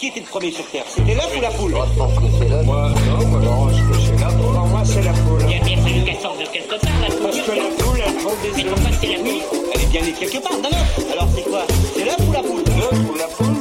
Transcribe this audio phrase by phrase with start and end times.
[0.00, 0.84] Qui était le premier sur Terre?
[0.88, 1.72] C'était l'œuf ou la poule?
[1.72, 2.64] Moi, je pense que c'est l'œuf.
[2.64, 4.34] Moi, non, moi, non, je pense que c'est l'œuf.
[4.34, 5.42] Non, moi, c'est la poule.
[5.42, 7.22] Il y a bien fallu qu'elle sorte de quelque part, la poule.
[7.22, 9.42] Parce que la poule, elle prend des Mais pourquoi c'est la nuit
[9.74, 11.12] Elle est bien née quelque part, d'un œuf.
[11.12, 11.66] Alors, c'est quoi?
[11.94, 12.64] C'est l'œuf ou la poule?
[12.78, 13.56] L'œuf ou la poule?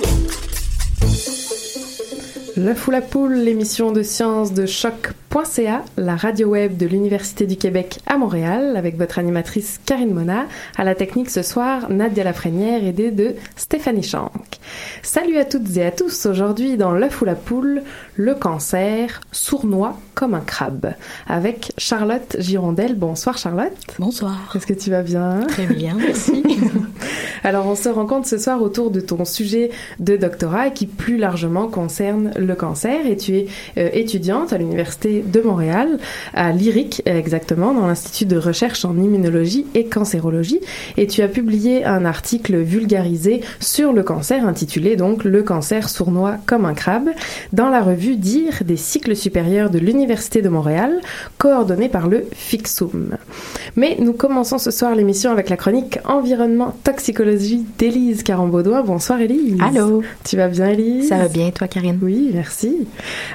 [2.55, 4.65] L'œuf ou la poule, l'émission de sciences de
[5.31, 10.45] choc.ca, la radio web de l'Université du Québec à Montréal, avec votre animatrice Karine Mona,
[10.77, 14.59] à la technique ce soir, Nadia Lafrenière, aidée de Stéphanie Chanck.
[15.01, 17.83] Salut à toutes et à tous, aujourd'hui dans l'œuf ou la poule,
[18.15, 20.93] le cancer, sournois comme un crabe,
[21.27, 22.95] avec Charlotte Girondel.
[22.95, 23.73] Bonsoir Charlotte.
[23.97, 24.51] Bonsoir.
[24.55, 25.45] Est-ce que tu vas bien?
[25.47, 26.43] Très bien, merci.
[27.43, 31.67] Alors on se rencontre ce soir autour de ton sujet de doctorat qui plus largement
[31.67, 33.47] concerne le cancer et tu es
[33.77, 35.99] euh, étudiante à l'Université de Montréal,
[36.33, 40.59] à l'IRIC exactement, dans l'Institut de recherche en immunologie et cancérologie
[40.97, 46.37] et tu as publié un article vulgarisé sur le cancer intitulé donc Le cancer sournois
[46.45, 47.09] comme un crabe
[47.53, 50.99] dans la revue Dire des cycles supérieurs de l'Université de Montréal,
[51.37, 53.17] coordonnée par le FIXUM.
[53.75, 58.81] Mais nous commençons ce soir l'émission avec la chronique Environnement Toxicologie d'Élise Carambaudouin.
[58.83, 59.57] Bonsoir Élise.
[59.61, 60.03] Allô.
[60.23, 61.09] Tu vas bien Élise?
[61.09, 61.99] Ça va bien, toi Karine?
[62.01, 62.87] Oui, merci.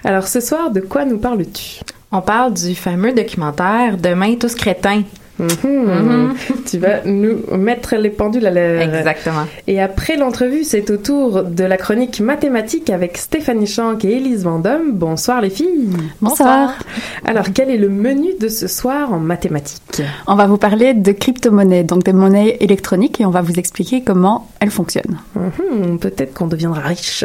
[0.04, 1.73] Alors ce soir, de quoi nous parles-tu?
[2.16, 5.02] On parle du fameux documentaire Demain tous crétins
[5.38, 6.34] Mm -hmm.
[6.70, 8.82] Tu vas nous mettre les pendules à l'heure.
[8.82, 9.46] Exactement.
[9.66, 14.44] Et après l'entrevue, c'est au tour de la chronique mathématique avec Stéphanie Chanck et Élise
[14.44, 14.92] Vendôme.
[14.92, 15.88] Bonsoir les filles.
[16.20, 16.78] Bonsoir.
[17.24, 20.02] Alors, quel est le menu de ce soir en mathématiques?
[20.26, 24.02] On va vous parler de crypto-monnaies, donc des monnaies électroniques, et on va vous expliquer
[24.02, 25.18] comment elles fonctionnent.
[25.34, 25.98] Mm -hmm.
[25.98, 27.24] Peut-être qu'on deviendra riche.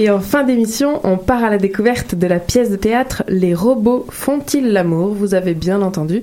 [0.00, 3.54] et en fin d'émission, on part à la découverte de la pièce de théâtre Les
[3.54, 5.08] robots font-ils l'amour?
[5.20, 6.18] Vous avez bien entendu,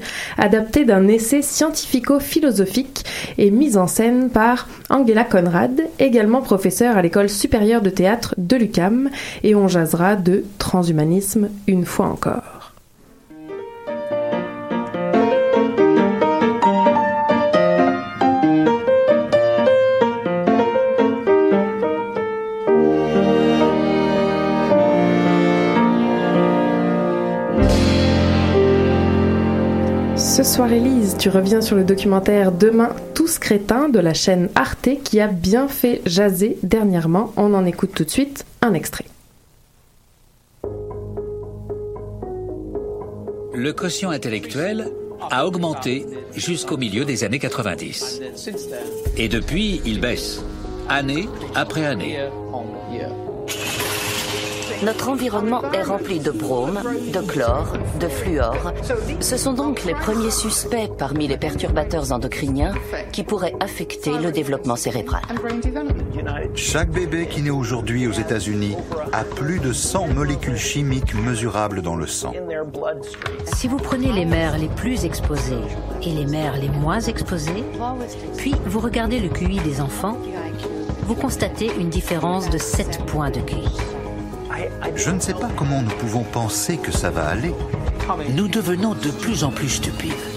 [0.48, 3.04] adapté d'un un essai scientifico-philosophique
[3.40, 8.56] et mis en scène par Angela Conrad, également professeure à l'école supérieure de théâtre de
[8.56, 9.10] l'UCAM,
[9.42, 12.61] et on jasera de transhumanisme une fois encore.
[30.52, 35.22] Soir, Élise, tu reviens sur le documentaire Demain tous crétins de la chaîne Arte qui
[35.22, 37.32] a bien fait jaser dernièrement.
[37.38, 39.06] On en écoute tout de suite un extrait.
[43.54, 44.90] Le quotient intellectuel
[45.30, 46.06] a augmenté
[46.36, 48.20] jusqu'au milieu des années 90.
[49.16, 50.44] Et depuis, il baisse,
[50.90, 52.20] année après année.
[54.84, 56.80] Notre environnement est rempli de brome,
[57.14, 58.74] de chlore, de fluor.
[59.20, 62.74] Ce sont donc les premiers suspects parmi les perturbateurs endocriniens
[63.12, 65.22] qui pourraient affecter le développement cérébral.
[66.56, 68.76] Chaque bébé qui naît aujourd'hui aux États-Unis
[69.14, 72.34] a plus de 100 molécules chimiques mesurables dans le sang.
[73.54, 75.62] Si vous prenez les mères les plus exposées
[76.02, 77.64] et les mères les moins exposées,
[78.38, 80.18] puis vous regardez le QI des enfants,
[81.04, 83.68] vous constatez une différence de 7 points de QI.
[84.96, 87.54] Je ne sais pas comment nous pouvons penser que ça va aller.
[88.36, 90.31] Nous devenons de plus en plus stupides.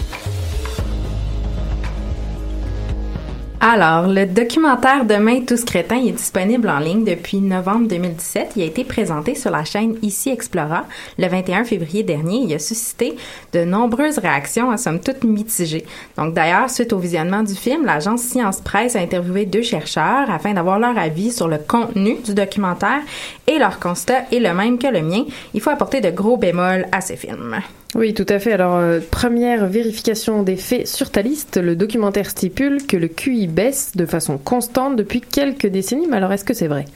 [3.66, 8.52] Alors, le documentaire Demain tous crétins est disponible en ligne depuis novembre 2017.
[8.56, 10.84] Il a été présenté sur la chaîne Ici Explora
[11.18, 12.40] le 21 février dernier.
[12.40, 13.16] Il a suscité
[13.54, 15.86] de nombreuses réactions, à somme toute mitigées.
[16.18, 20.52] Donc, d'ailleurs, suite au visionnement du film, l'agence Science Presse a interviewé deux chercheurs afin
[20.52, 23.00] d'avoir leur avis sur le contenu du documentaire
[23.46, 25.24] et leur constat est le même que le mien.
[25.54, 27.62] Il faut apporter de gros bémols à ce film.
[27.94, 28.52] Oui, tout à fait.
[28.52, 33.46] Alors, euh, première vérification des faits sur ta liste, le documentaire stipule que le QI
[33.46, 36.86] baisse de façon constante depuis quelques décennies, mais alors est-ce que c'est vrai?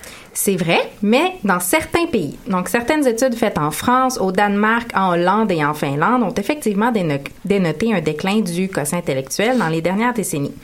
[0.40, 2.38] C'est vrai, mais dans certains pays.
[2.46, 6.92] Donc, certaines études faites en France, au Danemark, en Hollande et en Finlande ont effectivement
[6.92, 10.54] dénoté un déclin du quotient intellectuel dans les dernières décennies.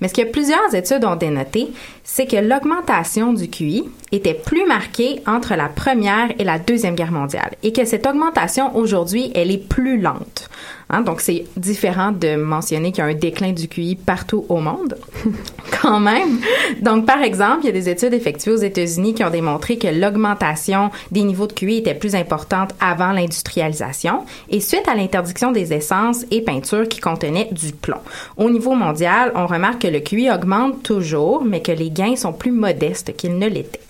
[0.00, 1.72] Mais ce que plusieurs études ont dénoté,
[2.04, 3.82] c'est que l'augmentation du QI
[4.12, 8.76] était plus marquée entre la Première et la Deuxième Guerre mondiale et que cette augmentation
[8.76, 10.48] aujourd'hui, elle est plus lente.
[10.88, 14.58] Hein, donc, c'est différent de mentionner qu'il y a un déclin du QI partout au
[14.58, 14.96] monde.
[15.82, 16.38] Quand même.
[16.80, 19.88] Donc, par exemple, il y a des études effectuées aux États-Unis qui ont démontré que
[19.88, 25.72] l'augmentation des niveaux de QI était plus importante avant l'industrialisation et suite à l'interdiction des
[25.72, 28.00] essences et peintures qui contenaient du plomb.
[28.36, 32.32] Au niveau mondial, on remarque que le QI augmente toujours, mais que les gains sont
[32.32, 33.80] plus modestes qu'ils ne l'étaient.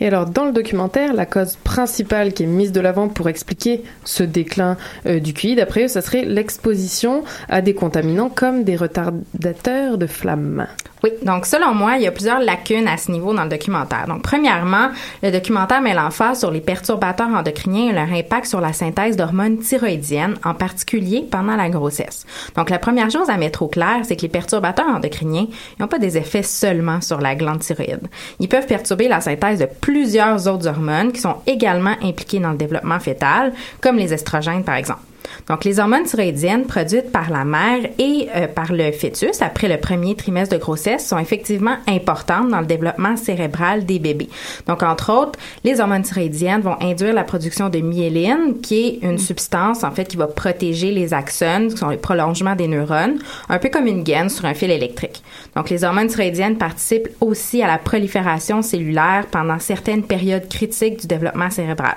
[0.00, 3.82] Et alors, dans le documentaire, la cause principale qui est mise de l'avant pour expliquer
[4.04, 4.76] ce déclin
[5.06, 10.06] euh, du QI, d'après eux, ça serait l'exposition à des contaminants comme des retardateurs de
[10.06, 10.66] flammes.
[11.02, 14.04] Oui, donc selon moi, il y a plusieurs lacunes à ce niveau dans le documentaire.
[14.06, 14.90] Donc premièrement,
[15.22, 19.58] le documentaire met l'emphase sur les perturbateurs endocriniens et leur impact sur la synthèse d'hormones
[19.58, 22.26] thyroïdiennes, en particulier pendant la grossesse.
[22.56, 25.46] Donc la première chose à mettre au clair, c'est que les perturbateurs endocriniens
[25.78, 28.08] n'ont pas des effets seulement sur la glande thyroïde.
[28.38, 32.56] Ils peuvent perturber la synthèse de plusieurs autres hormones qui sont également impliquées dans le
[32.56, 35.00] développement fœtal, comme les estrogènes par exemple.
[35.48, 39.78] Donc, les hormones thyroïdiennes produites par la mère et euh, par le fœtus après le
[39.78, 44.28] premier trimestre de grossesse sont effectivement importantes dans le développement cérébral des bébés.
[44.66, 49.18] Donc, entre autres, les hormones thyroïdiennes vont induire la production de myéline, qui est une
[49.18, 53.58] substance, en fait, qui va protéger les axones, qui sont les prolongements des neurones, un
[53.58, 55.22] peu comme une gaine sur un fil électrique.
[55.56, 61.06] Donc, les hormones thyroïdiennes participent aussi à la prolifération cellulaire pendant certaines périodes critiques du
[61.06, 61.96] développement cérébral.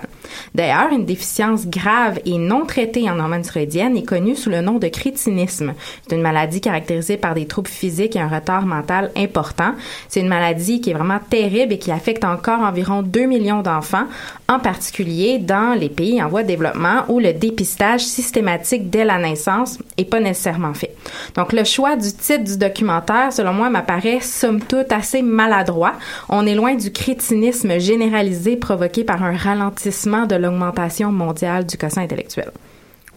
[0.56, 4.88] D'ailleurs, une déficience grave et non traitée en hormones est connue sous le nom de
[4.88, 5.74] crétinisme.
[6.08, 9.74] C'est une maladie caractérisée par des troubles physiques et un retard mental important.
[10.10, 14.06] C'est une maladie qui est vraiment terrible et qui affecte encore environ 2 millions d'enfants,
[14.50, 19.18] en particulier dans les pays en voie de développement où le dépistage systématique dès la
[19.18, 20.96] naissance est pas nécessairement fait.
[21.36, 25.94] Donc, le choix du titre du documentaire, selon moi, m'apparaît somme toute assez maladroit.
[26.30, 32.04] On est loin du crétinisme généralisé provoqué par un ralentissement de l'augmentation mondiale du quotient
[32.04, 32.52] intellectuel.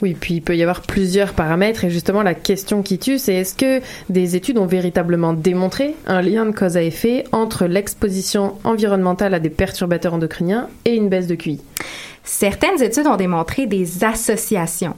[0.02, 3.34] Oui, puis il peut y avoir plusieurs paramètres et justement la question qui tue, c'est
[3.34, 8.58] est-ce que des études ont véritablement démontré un lien de cause à effet entre l'exposition
[8.64, 11.62] environnementale à des perturbateurs endocriniens et une baisse de QI
[12.24, 14.96] Certaines études ont démontré des associations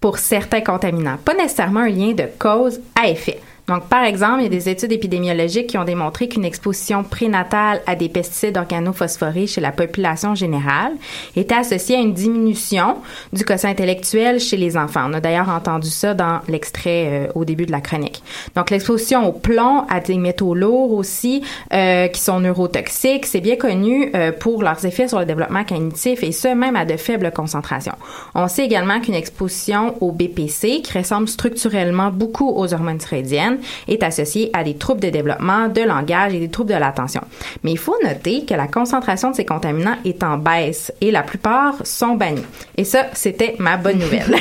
[0.00, 3.38] pour certains contaminants, pas nécessairement un lien de cause à effet.
[3.70, 7.80] Donc, par exemple, il y a des études épidémiologiques qui ont démontré qu'une exposition prénatale
[7.86, 10.90] à des pesticides organophosphorés chez la population générale
[11.36, 12.96] était associée à une diminution
[13.32, 15.04] du quotient intellectuel chez les enfants.
[15.08, 18.24] On a d'ailleurs entendu ça dans l'extrait euh, au début de la chronique.
[18.56, 23.54] Donc, l'exposition au plomb, à des métaux lourds aussi, euh, qui sont neurotoxiques, c'est bien
[23.54, 27.30] connu euh, pour leurs effets sur le développement cognitif et ce, même à de faibles
[27.30, 27.94] concentrations.
[28.34, 34.02] On sait également qu'une exposition au BPC, qui ressemble structurellement beaucoup aux hormones thyroïdiennes, est
[34.02, 37.22] associé à des troubles de développement, de langage et des troubles de l'attention.
[37.64, 41.22] Mais il faut noter que la concentration de ces contaminants est en baisse et la
[41.22, 42.44] plupart sont bannis.
[42.76, 44.34] Et ça, c'était ma bonne nouvelle.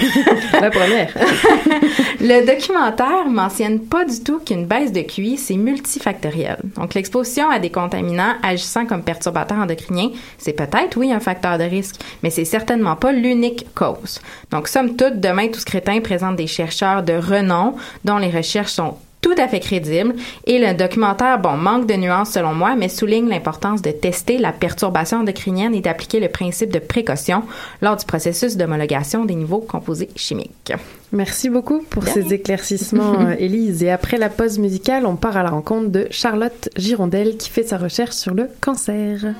[0.53, 1.13] la première.
[2.21, 6.57] le documentaire mentionne pas du tout qu'une baisse de QI, c'est multifactoriel.
[6.75, 11.63] Donc, l'exposition à des contaminants agissant comme perturbateurs endocriniens, c'est peut-être, oui, un facteur de
[11.63, 14.19] risque, mais c'est certainement pas l'unique cause.
[14.51, 18.71] Donc, somme toute, demain, tout ce crétin présente des chercheurs de renom dont les recherches
[18.71, 20.15] sont tout à fait crédible.
[20.45, 24.51] Et le documentaire, bon, manque de nuances selon moi, mais souligne l'importance de tester la
[24.51, 27.43] perturbation endocrinienne et d'appliquer le principe de précaution
[27.81, 30.73] lors du processus d'homologation des nouveaux composés chimiques.
[31.11, 33.83] Merci beaucoup pour ces éclaircissements, euh, Élise.
[33.83, 37.63] Et après la pause musicale, on part à la rencontre de Charlotte Girondel qui fait
[37.63, 39.33] sa recherche sur le cancer.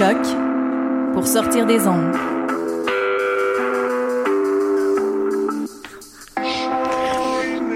[0.00, 0.16] Choc
[1.12, 2.16] pour sortir des ondes.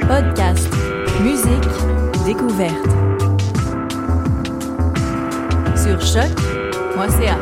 [0.09, 0.73] Podcast,
[1.23, 2.89] musique, découverte.
[5.77, 7.39] Sur choc.ca.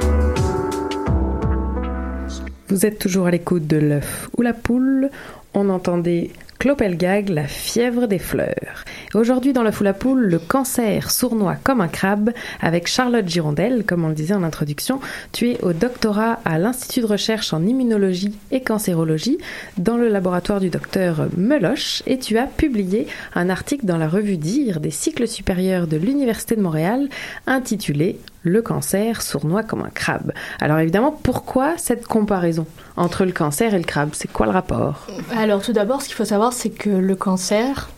[2.67, 5.11] Vous êtes toujours à l'écoute de l'œuf ou la poule.
[5.55, 8.85] On entendait Clopelgag, la fièvre des fleurs.
[9.15, 12.31] Aujourd'hui, dans la foule à poule, le cancer sournois comme un crabe
[12.63, 15.01] avec Charlotte Girondel, comme on le disait en introduction.
[15.33, 19.37] Tu es au doctorat à l'Institut de recherche en immunologie et cancérologie
[19.77, 24.39] dans le laboratoire du docteur Meloche et tu as publié un article dans la revue
[24.39, 27.11] Dire des cycles supérieurs de l'Université de Montréal
[27.47, 30.33] intitulé le cancer sournois comme un crabe.
[30.59, 32.67] Alors évidemment, pourquoi cette comparaison
[32.97, 34.11] entre le cancer et le crabe?
[34.15, 35.07] C'est quoi le rapport?
[35.37, 37.91] Alors tout d'abord, ce qu'il faut savoir, c'est que le cancer,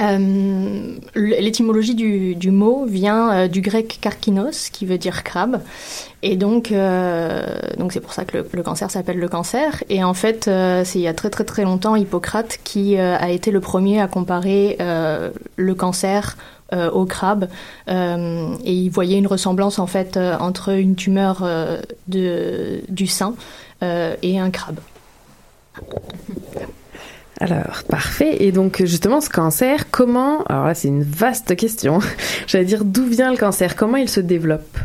[0.00, 5.60] euh, l'étymologie du, mot vient euh, du grec karkinos, qui veut dire crabe.
[6.22, 7.46] Et donc, euh,
[7.90, 9.84] c'est pour ça que le, cancer s'appelle le cancer.
[9.88, 10.44] Et en fait,
[10.84, 14.08] c'est il y a très très très longtemps Hippocrate qui a été le premier à
[14.08, 16.36] comparer le cancer
[16.72, 17.48] au crabe
[17.86, 21.46] et il voyait une ressemblance en fait entre une tumeur
[22.08, 23.34] du sein
[23.82, 24.80] et un crabe.
[27.40, 28.42] Alors, parfait.
[28.44, 30.42] Et donc, justement, ce cancer, comment...
[30.44, 31.98] Alors là, c'est une vaste question.
[32.46, 33.76] J'allais dire, d'où vient le cancer?
[33.76, 34.78] Comment il se développe?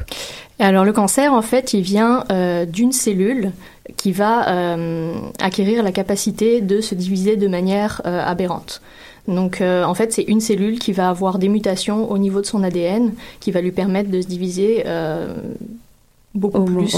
[0.61, 3.51] Alors le cancer, en fait, il vient euh, d'une cellule
[3.97, 8.81] qui va euh, acquérir la capacité de se diviser de manière euh, aberrante.
[9.27, 12.63] Donc en fait, c'est une cellule qui va avoir des mutations au niveau de son
[12.63, 14.83] ADN qui va lui permettre de se diviser
[16.33, 16.97] beaucoup plus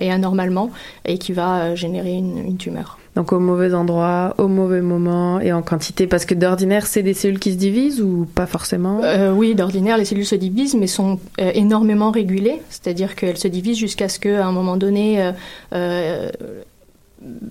[0.00, 0.70] et anormalement
[1.04, 2.98] et qui va générer une tumeur.
[3.18, 6.06] Donc au mauvais endroit, au mauvais moment et en quantité.
[6.06, 9.00] Parce que d'ordinaire, c'est des cellules qui se divisent ou pas forcément?
[9.02, 12.62] Euh, Oui, d'ordinaire, les cellules se divisent, mais sont euh, énormément régulées.
[12.70, 15.32] C'est-à-dire qu'elles se divisent jusqu'à ce qu'à un moment donné,
[15.72, 16.30] euh,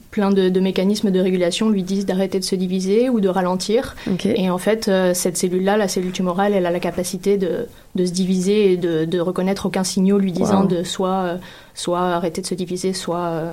[0.10, 3.98] plein de, mécanismes de régulation lui disent d'arrêter de se diviser ou de ralentir.
[4.24, 8.72] Et en fait, cette cellule-là, la cellule tumorale, elle a la capacité de, se diviser
[8.72, 11.40] et de, de reconnaître aucun signal lui disant de soit,
[11.74, 13.52] soit arrêter de se diviser, soit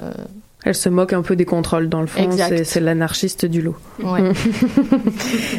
[0.64, 2.28] elle se moque un peu des contrôles, dans le fond.
[2.64, 3.76] C'est l'anarchiste du lot.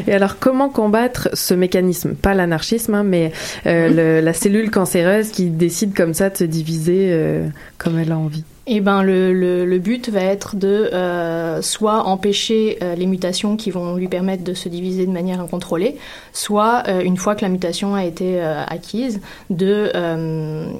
[0.07, 2.15] Et alors, comment combattre ce mécanisme?
[2.15, 3.31] Pas l'anarchisme, hein, mais
[3.65, 7.47] euh, la cellule cancéreuse qui décide comme ça de se diviser euh,
[7.77, 9.31] comme elle a envie eh ben, le,
[9.65, 14.43] le, but va être de euh, soit empêcher euh, les mutations qui vont lui permettre
[14.43, 15.97] de se diviser de manière incontrôlée,
[16.33, 19.21] soit, euh, une fois que la mutation a été acquise,
[19.51, 19.91] de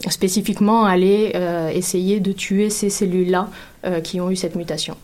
[0.10, 1.34] spécifiquement aller
[1.74, 3.50] essayer de tuer ces cellules-là
[4.04, 4.96] qui ont eu cette mutation.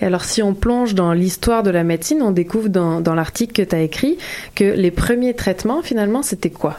[0.00, 3.52] Et alors, si on plonge dans l'histoire de la médecine, on découvre dans, dans l'article
[3.52, 4.18] que tu as écrit
[4.54, 6.78] que les premiers traitements, finalement, c'était quoi?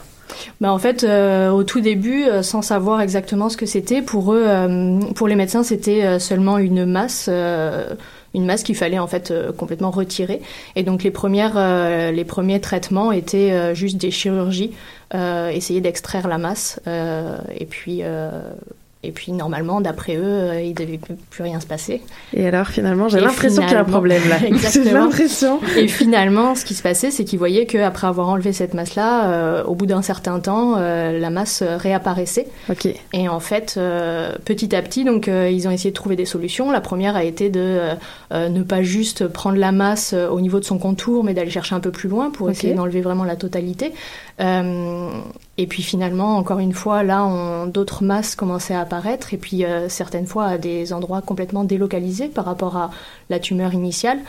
[0.62, 4.34] Bah en fait, euh, au tout début, euh, sans savoir exactement ce que c'était, pour
[4.34, 7.30] eux, euh, pour les médecins, c'était seulement une masse,
[8.34, 10.42] une masse qu'il fallait en fait complètement retirer.
[10.76, 14.72] Et donc les premières, les premiers traitements étaient juste des chirurgies,
[15.14, 18.04] essayer d'extraire la masse, et puis
[19.08, 22.02] et puis normalement, d'après eux, euh, il ne devait plus rien se passer.
[22.34, 24.38] Et alors finalement, j'ai l'impression qu'il y a un problème là.
[24.46, 25.06] Exactement.
[25.06, 25.62] l'impression.
[25.78, 29.64] Et finalement, ce qui se passait, c'est qu'ils voyaient qu'après avoir enlevé cette masse-là, euh,
[29.64, 32.48] au bout d'un certain temps, euh, la masse réapparaissait.
[32.70, 32.90] Ok.
[33.14, 33.80] Et en fait,
[34.44, 36.70] petit à petit, donc ils ont essayé de trouver des solutions.
[36.70, 37.80] La première a été de
[38.34, 41.80] ne pas juste prendre la masse au niveau de son contour, mais d'aller chercher un
[41.80, 43.94] peu plus loin pour essayer d'enlever vraiment la totalité.
[45.60, 49.90] Et puis finalement, encore une fois, là, d'autres masses commençaient à apparaître, et puis euh,
[49.90, 52.92] certaines fois à des endroits complètement délocalisés par rapport à
[53.32, 54.20] la tumeur initiale.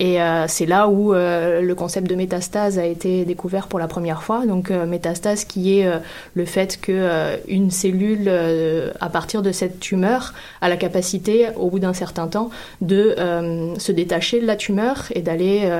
[0.00, 3.86] Et euh, c'est là où euh, le concept de métastase a été découvert pour la
[3.86, 4.44] première fois.
[4.44, 5.88] Donc métastase qui est
[6.34, 8.28] le fait que une cellule
[9.00, 13.14] à partir de cette tumeur a la capacité au bout d'un certain temps de
[13.78, 15.70] se détacher de la tumeur et d'aller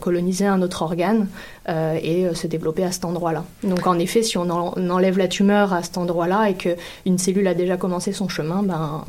[0.00, 1.28] coloniser un autre organe
[1.68, 3.44] et se développer à cet endroit-là.
[3.62, 6.70] Donc en effet, si on, enlève la tumeur à cet endroit-là et que
[7.04, 9.04] une cellule a déjà commencé son chemin, ben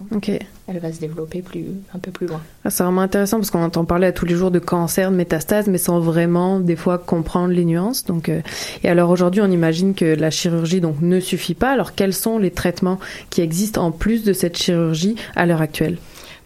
[0.67, 2.41] elle va se développer plus un peu plus loin.
[2.63, 5.15] Ah, c'est vraiment intéressant parce qu'on entend parler à tous les jours de cancer, de
[5.15, 8.05] métastase, mais sans vraiment des fois comprendre les nuances.
[8.05, 8.41] Donc, euh,
[8.83, 11.71] et alors aujourd'hui, on imagine que la chirurgie donc ne suffit pas.
[11.71, 15.97] Alors quels sont les traitements qui existent en plus de cette chirurgie à l'heure actuelle?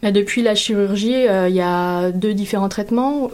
[0.02, 3.30] Ben, depuis la chirurgie, euh, il y a deux différents traitements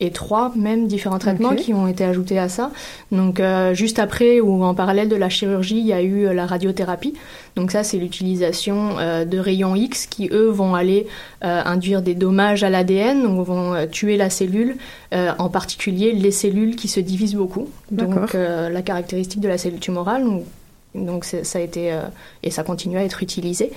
[0.00, 2.70] et trois même différents traitements qui ont été ajoutés à ça.
[3.12, 6.32] Donc euh, juste après ou en parallèle de la chirurgie, il y a eu euh,
[6.32, 7.14] la radiothérapie.
[7.56, 11.06] Donc ça c'est l'utilisation euh, de rayons X qui eux vont aller
[11.42, 14.76] induire des dommages à l'ADN, donc vont tuer la cellule,
[15.12, 17.68] en particulier les cellules qui se divisent beaucoup.
[17.90, 20.42] Donc la caractéristique de la cellule tumorale, donc
[21.22, 22.02] ça a été euh,
[22.42, 23.72] et ça continue à être utilisé.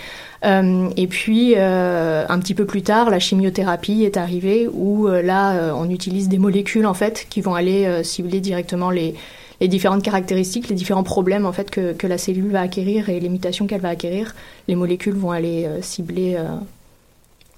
[0.45, 5.73] Euh, et puis euh, un petit peu plus tard, la chimiothérapie est arrivée où là
[5.75, 9.15] on utilise des molécules en fait qui vont aller cibler directement les,
[9.61, 13.19] les différentes caractéristiques, les différents problèmes en fait que, que la cellule va acquérir et
[13.19, 14.35] les mutations qu'elle va acquérir.
[14.67, 16.37] Les molécules vont aller cibler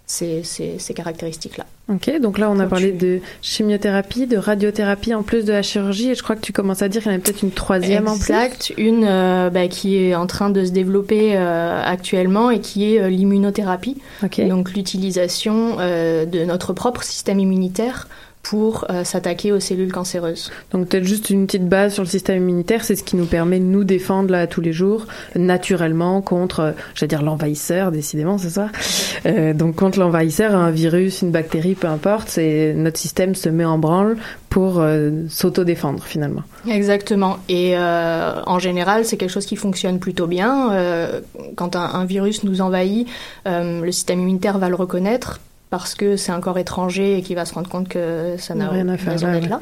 [0.07, 1.65] ces, ces, caractéristiques-là.
[1.89, 6.11] Ok, donc là on a parlé de chimiothérapie, de radiothérapie en plus de la chirurgie,
[6.11, 8.07] et je crois que tu commences à dire qu'il y en a peut-être une troisième
[8.07, 8.31] en plus.
[8.31, 12.93] Exact, une euh, bah, qui est en train de se développer euh, actuellement et qui
[12.93, 13.97] est euh, l'immunothérapie.
[14.47, 18.07] Donc l'utilisation de notre propre système immunitaire
[18.45, 20.51] pour euh, s'attaquer aux cellules cancéreuses.
[20.69, 23.57] Donc peut-être juste une petite base sur le système immunitaire, c'est ce qui nous permet
[23.57, 28.51] de nous défendre là tous les jours naturellement contre, euh, j'allais dire l'envahisseur, décidément ce
[28.51, 28.69] soir.
[29.25, 33.65] Euh, donc contre l'envahisseur, un virus, une bactérie, peu importe, c'est notre système se met
[33.65, 34.15] en branle
[34.49, 34.81] pour
[35.27, 36.43] s'auto-défendre finalement.
[36.69, 37.39] Exactement.
[37.49, 40.71] Et en général, c'est quelque chose qui fonctionne plutôt bien.
[41.55, 43.05] quand un, un, virus nous envahit,
[43.45, 47.43] le système immunitaire va le reconnaître parce que c'est un corps étranger et qu'il va
[47.45, 49.39] se rendre compte que ça n'a rien à faire là.
[49.41, 49.59] là.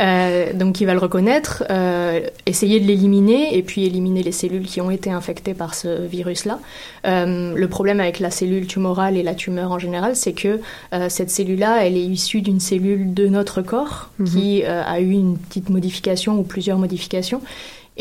[0.00, 4.66] euh, donc il va le reconnaître, euh, essayer de l'éliminer et puis éliminer les cellules
[4.66, 6.58] qui ont été infectées par ce virus-là.
[7.06, 10.60] Euh, le problème avec la cellule tumorale et la tumeur en général, c'est que
[11.08, 14.26] cette cellule-là, elle est issue d'une cellule de notre corps Mhm.
[14.26, 17.40] qui a eu une petite modification ou plusieurs modifications.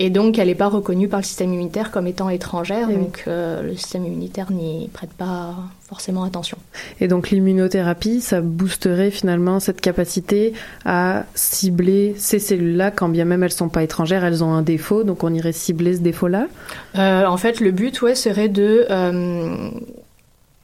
[0.01, 2.87] Et donc, elle n'est pas reconnue par le système immunitaire comme étant étrangère.
[2.89, 3.01] Eh oui.
[3.01, 5.55] donc, euh, le système immunitaire n'y prête pas
[5.89, 6.57] forcément attention.
[7.01, 10.53] Et donc l'immunothérapie, ça boosterait finalement cette capacité
[10.85, 15.03] à cibler ces cellules-là, quand bien même elles sont pas étrangères, elles ont un défaut,
[15.03, 16.47] donc on irait cibler ce défaut-là?
[16.95, 18.85] Euh, en fait, le but, ouais, serait de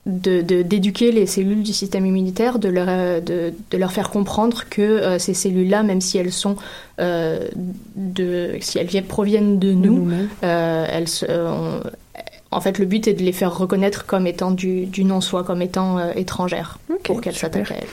[0.07, 3.91] euh, de- de- d'éduquer les cellules du système immunitaire, de leur, euh, de, de leur
[3.91, 6.55] faire comprendre que euh, ces cellules-là, même si elles sont
[6.99, 7.47] euh,
[7.95, 10.07] de, si elles viennent- proviennent de nous,
[10.43, 11.81] euh, elles on-
[12.51, 15.61] en fait, le but est de les faire reconnaître comme étant du, du non-soi, comme
[15.61, 17.87] étant euh, étrangères, pour qu'elles s'attaquent à elles.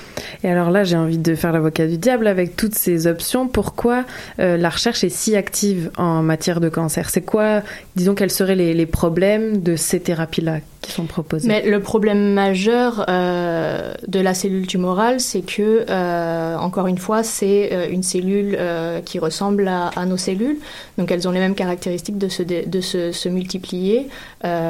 [0.44, 3.48] Et alors là, j'ai envie de faire l'avocat du diable avec toutes ces options.
[3.48, 4.04] Pourquoi
[4.38, 7.10] euh, la recherche est si active en matière de cancer?
[7.10, 7.62] C'est quoi,
[7.96, 10.58] disons, quels seraient les, les problèmes de ces thérapies-là?
[10.82, 16.56] Qui sont proposées Mais le problème majeur euh, de la cellule tumorale, c'est que, euh,
[16.56, 18.58] encore une fois, c'est euh, une cellule
[19.04, 20.58] qui ressemble à, nos cellules.
[20.98, 24.08] Donc elles ont les mêmes caractéristiques de se, de se, multiplier.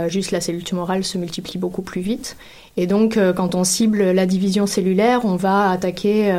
[0.09, 2.37] Juste la cellule tumorale se multiplie beaucoup plus vite.
[2.77, 6.31] Et donc, quand on cible la division cellulaire, on va attaquer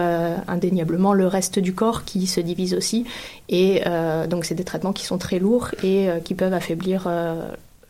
[0.48, 3.06] indéniablement le reste du corps qui se divise aussi.
[3.50, 3.82] Et
[4.30, 7.08] donc, c'est des traitements qui sont très lourds et qui peuvent affaiblir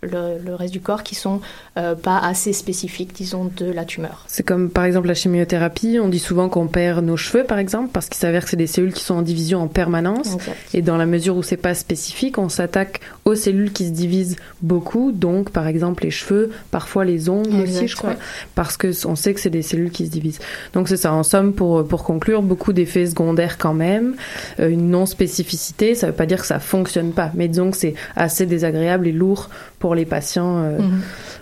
[0.03, 1.41] le, le reste du corps, qui sont
[1.77, 4.23] euh, pas assez spécifiques, disons, de la tumeur.
[4.27, 7.89] C'est comme par exemple la chimiothérapie, on dit souvent qu'on perd nos cheveux par exemple
[7.93, 10.57] parce qu'il s'avère que c'est des cellules qui sont en division en permanence Exact.
[10.73, 14.35] et dans la mesure où c'est pas spécifique, on s'attaque aux cellules qui se divisent
[14.61, 18.17] beaucoup, donc par exemple les cheveux, parfois les ongles Exact, aussi je crois, ouais.
[18.55, 20.39] parce que on sait que c'est des cellules qui se divisent.
[20.73, 24.15] Donc c'est ça, en somme pour pour conclure, beaucoup d'effets secondaires quand même,
[24.59, 27.77] Euh, une non spécificité, ça veut pas dire que ça fonctionne pas, mais disons que
[27.77, 30.57] c'est assez désagréable et lourd pour les patients.
[30.63, 31.01] euh, Mhm.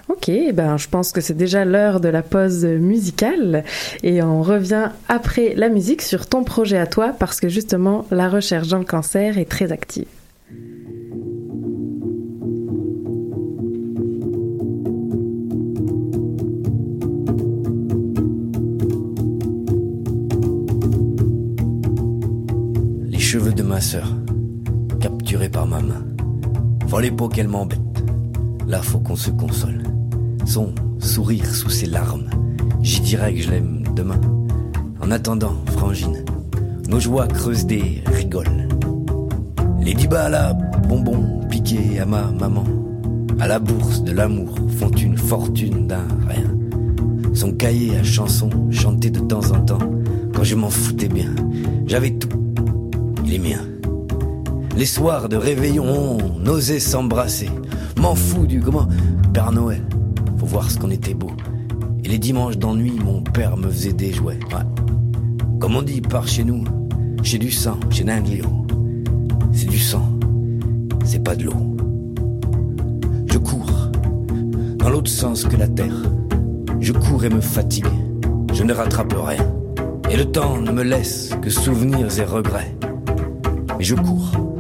[0.10, 3.64] Ok, eh ben je pense que c'est déjà l'heure de la pause musicale
[4.04, 8.28] et on revient après la musique sur ton projet à toi parce que justement la
[8.28, 10.06] recherche dans le cancer est très active.
[23.10, 24.10] Les cheveux de ma sœur,
[25.00, 26.06] capturés par ma main.
[26.86, 27.80] Volés pour qu'elle m'embête.
[28.72, 29.84] Là, faut qu'on se console.
[30.46, 32.30] Son sourire sous ses larmes.
[32.82, 34.22] J'y dirai que je l'aime demain.
[35.02, 36.24] En attendant, frangine,
[36.88, 38.70] nos joies creusent des rigoles.
[39.82, 40.54] Les dix bas là,
[40.88, 42.64] bonbons piqués à ma maman.
[43.42, 46.56] À la bourse de l'amour font une fortune d'un rien.
[47.34, 49.92] Son cahier à chansons chanté de temps en temps.
[50.34, 51.36] Quand je m'en foutais bien,
[51.88, 52.30] j'avais tout.
[53.26, 53.60] Il est mien.
[54.78, 57.50] Les soirs de réveillon, on osait s'embrasser.
[58.00, 58.88] M'en fous du comment
[59.34, 59.84] Père Noël,
[60.38, 61.32] faut voir ce qu'on était beau.
[62.04, 64.40] Et les dimanches d'ennui, mon père me faisait des jouets.
[64.52, 64.64] Ouais.
[65.60, 66.64] Comme on dit par chez nous,
[67.24, 68.46] j'ai du sang, j'ai Ninglio.
[69.54, 70.10] C'est du sang,
[71.04, 71.78] c'est pas de l'eau.
[73.28, 73.92] Je cours,
[74.78, 76.02] dans l'autre sens que la terre.
[76.80, 77.86] Je cours et me fatigue,
[78.54, 79.46] je ne rattrape rien.
[80.10, 82.76] Et le temps ne me laisse que souvenirs et regrets.
[83.78, 84.51] Mais je cours.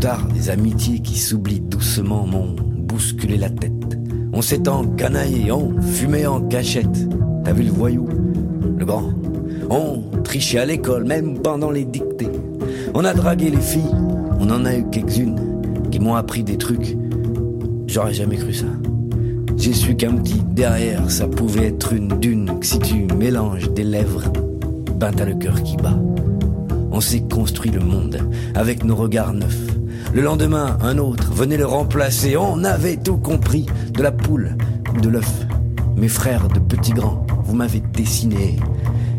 [0.00, 3.98] Tard, des amitiés qui s'oublient doucement m'ont bousculé la tête.
[4.32, 7.08] On s'est encanaillé, on fumait en cachette.
[7.44, 8.06] T'as vu le voyou,
[8.78, 9.10] le grand?
[9.70, 12.30] On trichait à l'école, même pendant les dictées.
[12.94, 13.90] On a dragué les filles,
[14.38, 16.96] on en a eu quelques-unes qui m'ont appris des trucs.
[17.88, 18.66] J'aurais jamais cru ça.
[19.56, 22.52] J'ai su qu'un petit derrière, ça pouvait être une dune.
[22.60, 24.30] Que si tu mélanges des lèvres,
[24.94, 25.98] ben t'as le cœur qui bat.
[26.92, 28.18] On s'est construit le monde
[28.54, 29.77] avec nos regards neufs.
[30.14, 32.36] Le lendemain, un autre venait le remplacer.
[32.36, 34.56] On avait tout compris de la poule
[34.94, 35.46] ou de l'œuf.
[35.96, 38.56] Mes frères de petits grands, vous m'avez dessiné.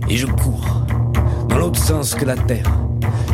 [0.09, 0.85] Et je cours
[1.47, 2.71] dans l'autre sens que la terre.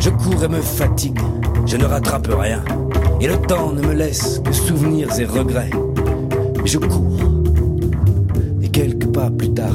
[0.00, 1.18] Je cours et me fatigue.
[1.64, 2.62] Je ne rattrape rien.
[3.20, 5.70] Et le temps ne me laisse que souvenirs et regrets.
[6.64, 7.20] Je cours.
[8.60, 9.74] Et quelques pas plus tard,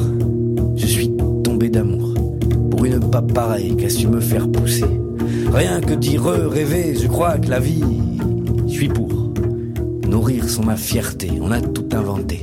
[0.76, 1.10] je suis
[1.42, 2.14] tombé d'amour
[2.70, 5.01] pour une pas pareille qu'a su me faire pousser.
[5.52, 7.82] Rien que dire rêver, je crois que la vie,
[8.66, 9.08] je suis pour.
[10.08, 12.40] Nourrir sont ma fierté, on a tout inventé.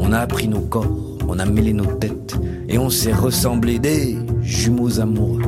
[0.00, 2.36] On a appris nos corps, on a mêlé nos têtes,
[2.68, 5.42] et on s'est ressemblé des jumeaux amoureux.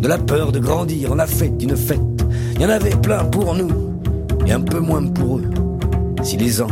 [0.00, 2.00] De la peur de grandir, on a fait une fête.
[2.54, 3.70] Il y en avait plein pour nous,
[4.46, 5.44] et un peu moins pour eux.
[6.22, 6.68] Si les ans,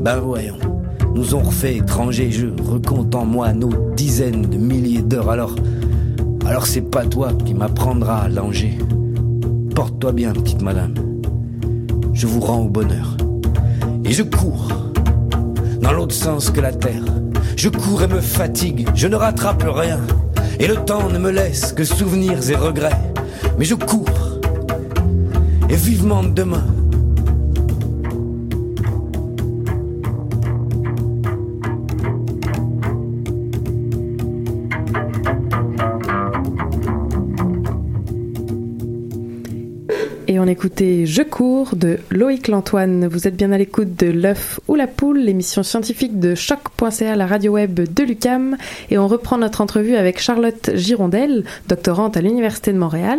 [0.00, 0.58] ben voyons,
[1.14, 2.30] nous ont refait étrangers.
[2.30, 5.30] Je recompte en moi nos dizaines de milliers d'heures.
[5.30, 5.54] Alors,
[6.46, 8.78] alors c'est pas toi qui m'apprendras à langer.
[9.74, 10.94] Porte-toi bien, petite madame.
[12.12, 13.16] Je vous rends au bonheur.
[14.04, 14.68] Et je cours
[15.80, 17.02] dans l'autre sens que la terre.
[17.56, 20.00] Je cours et me fatigue, je ne rattrape rien.
[20.60, 23.12] Et le temps ne me laisse que souvenirs et regrets.
[23.58, 24.40] Mais je cours.
[25.68, 26.64] Et vivement demain,
[40.48, 43.08] Écoutait Je cours de Loïc Lantoine.
[43.08, 47.26] Vous êtes bien à l'écoute de L'œuf ou la poule, l'émission scientifique de choc.ca, la
[47.26, 48.56] radio web de l'UCAM.
[48.90, 53.18] Et on reprend notre entrevue avec Charlotte Girondel, doctorante à l'Université de Montréal.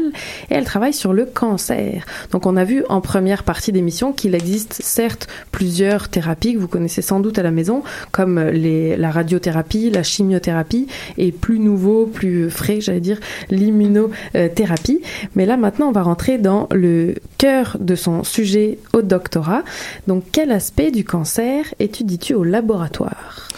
[0.50, 2.06] Et elle travaille sur le cancer.
[2.32, 6.68] Donc on a vu en première partie d'émission qu'il existe certes plusieurs thérapies que vous
[6.68, 10.88] connaissez sans doute à la maison, comme les, la radiothérapie, la chimiothérapie
[11.18, 15.02] et plus nouveau, plus frais, j'allais dire, l'immunothérapie.
[15.36, 19.64] Mais là maintenant on va rentrer dans le cœur de son sujet au doctorat.
[20.08, 23.50] Donc, quel aspect du cancer étudies-tu au laboratoire?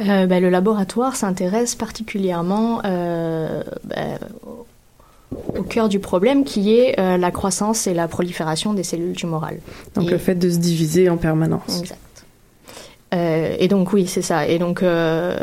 [0.00, 4.18] Euh, ben, Le laboratoire s'intéresse particulièrement euh, ben,
[5.56, 9.60] au cœur du problème qui est euh, la croissance et la prolifération des cellules tumorales.
[9.94, 10.10] Donc, et...
[10.10, 11.80] le fait de se diviser en permanence.
[11.80, 11.98] Exact.
[13.12, 14.46] Euh, et donc oui, c'est ça.
[14.46, 15.36] Et donc euh,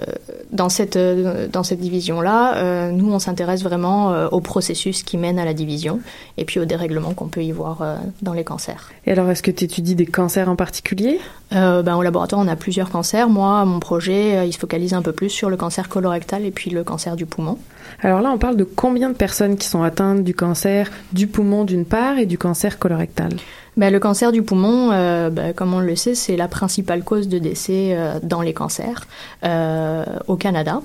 [0.51, 5.17] dans cette euh, dans cette division là, euh, nous on s'intéresse vraiment au processus qui
[5.17, 5.99] mène à la division
[6.38, 8.89] et puis au dérèglement qu'on peut y voir dans les cancers.
[9.05, 11.19] Et alors est-ce que tu étudies des cancers en particulier?
[11.51, 13.29] Ben, Au laboratoire, on a plusieurs cancers.
[13.29, 16.69] Moi, mon projet, il se focalise un peu plus sur le cancer colorectal et puis
[16.69, 17.58] le cancer du poumon.
[18.01, 21.65] Alors là, on parle de combien de personnes qui sont atteintes du cancer du poumon
[21.65, 23.34] d'une part et du cancer colorectal?
[23.79, 27.27] Ben, le cancer du poumon, euh, ben, comme on le sait, c'est la principale cause
[27.27, 29.07] de décès euh, dans les cancers
[29.43, 30.81] euh, au Canada.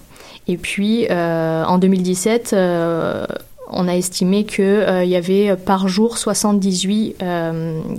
[0.46, 7.16] Et puis, en 2017, on a estimé qu'il y avait par jour 78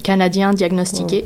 [0.04, 1.26] Canadiens diagnostiqués.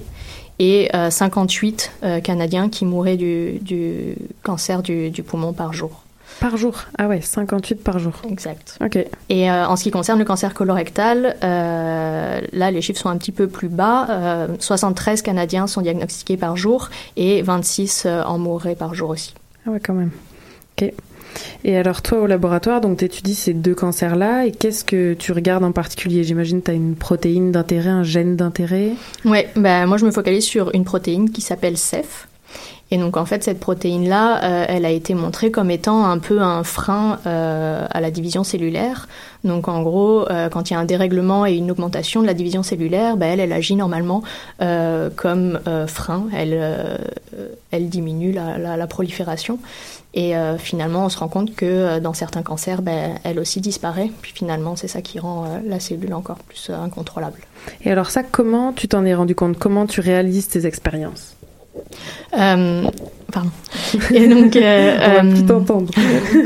[0.60, 6.04] Et euh, 58 euh, Canadiens qui mouraient du, du cancer du, du, poumon par jour.
[6.40, 8.14] Par jour Ah ouais, 58 par jour.
[8.30, 8.78] Exact.
[8.84, 8.98] Ok.
[9.30, 13.18] Et euh, en ce qui concerne le cancer colorectal, euh, là les chiffres sont un
[13.18, 14.48] petit peu plus bas.
[14.60, 19.34] 73 Canadiens sont diagnostiqués par jour et 26 en mourraient par jour aussi.
[19.68, 20.12] Ah ouais, quand même.
[20.78, 20.94] Ok.
[21.64, 25.32] Et alors toi au laboratoire, donc tu étudies ces deux cancers-là et qu'est-ce que tu
[25.32, 26.24] regardes en particulier?
[26.24, 28.92] J'imagine tu as une protéine d'intérêt, un gène d'intérêt?
[29.26, 32.28] Ouais, bah, moi je me focalise sur une protéine qui s'appelle CEF.
[32.92, 36.42] Et donc en fait cette protéine-là, euh, elle a été montrée comme étant un peu
[36.42, 39.08] un frein euh, à la division cellulaire.
[39.44, 42.34] Donc en gros, euh, quand il y a un dérèglement et une augmentation de la
[42.34, 44.24] division cellulaire, bah, elle, agit normalement
[45.16, 46.28] comme frein.
[46.36, 47.00] Elle,
[47.72, 49.60] elle diminue la, la, la prolifération.
[50.14, 52.92] Et finalement, on se rend compte que dans certains cancers, bah,
[53.24, 54.12] elle aussi disparaît.
[54.22, 57.40] Puis finalement, c'est ça qui rend la cellule encore plus incontrôlable.
[57.84, 59.58] Et alors ça, comment tu t'en es rendu compte?
[59.58, 61.36] Comment tu réalises tes expériences?
[62.38, 62.84] Euh,
[63.32, 63.50] pardon.
[64.14, 65.92] Et donc, euh, On va tout entendre.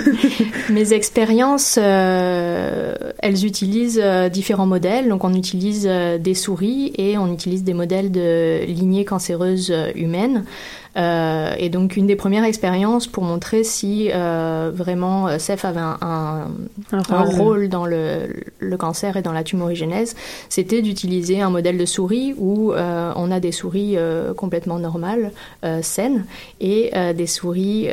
[0.70, 5.10] mes expériences, euh, elles utilisent euh, différents modèles.
[5.10, 10.46] Donc, on utilise euh, des souris et on utilise des modèles de lignées cancéreuses humaines.
[10.96, 15.98] Euh, et donc une des premières expériences pour montrer si euh, vraiment Ceph avait un,
[16.02, 16.48] un,
[16.92, 17.16] un, rôle.
[17.16, 17.70] un, rôle.
[17.70, 18.30] dans le,
[18.60, 20.16] le, cancer et dans la tumorigénèse,
[20.50, 25.32] c'était d'utiliser un modèle de souris où euh, on a des souris euh, complètement normales,
[25.64, 26.26] euh, saines,
[26.60, 27.90] et des souris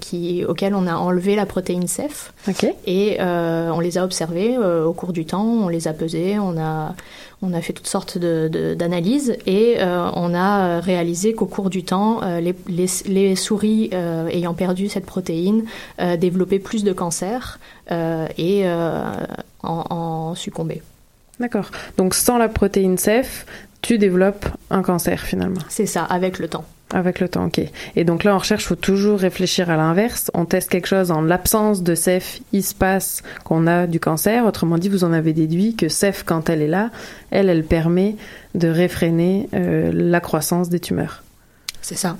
[0.00, 2.32] qui, auxquelles on a enlevé la protéine Ceph.
[2.48, 2.74] Okay.
[2.86, 6.94] Et on les a observées au cours du temps, on les a pesées, on a
[7.42, 11.70] on a fait toutes sortes d'analyses de, de, et euh, on a réalisé qu'au cours
[11.70, 15.64] du temps, euh, les, les, les, souris euh, ayant perdu cette protéine
[16.18, 17.58] développaient plus de cancer
[17.90, 19.16] et en,
[19.62, 20.82] en succombaient.
[21.40, 21.70] D'accord.
[21.96, 23.46] Donc sans la protéine CEF,
[23.82, 25.60] tu développes un cancer finalement.
[25.68, 26.64] C'est ça, avec le temps.
[26.94, 27.60] Avec le temps, ok.
[27.96, 30.30] Et donc là, en recherche, faut toujours réfléchir à l'inverse.
[30.32, 34.46] On teste quelque chose en l'absence de CEF, il se passe qu'on a du cancer.
[34.46, 36.90] Autrement dit, vous en avez déduit que CEF, quand elle est là,
[37.32, 38.14] elle, elle permet
[38.54, 41.24] de réfréner euh, la croissance des tumeurs.
[41.82, 42.16] C'est ça.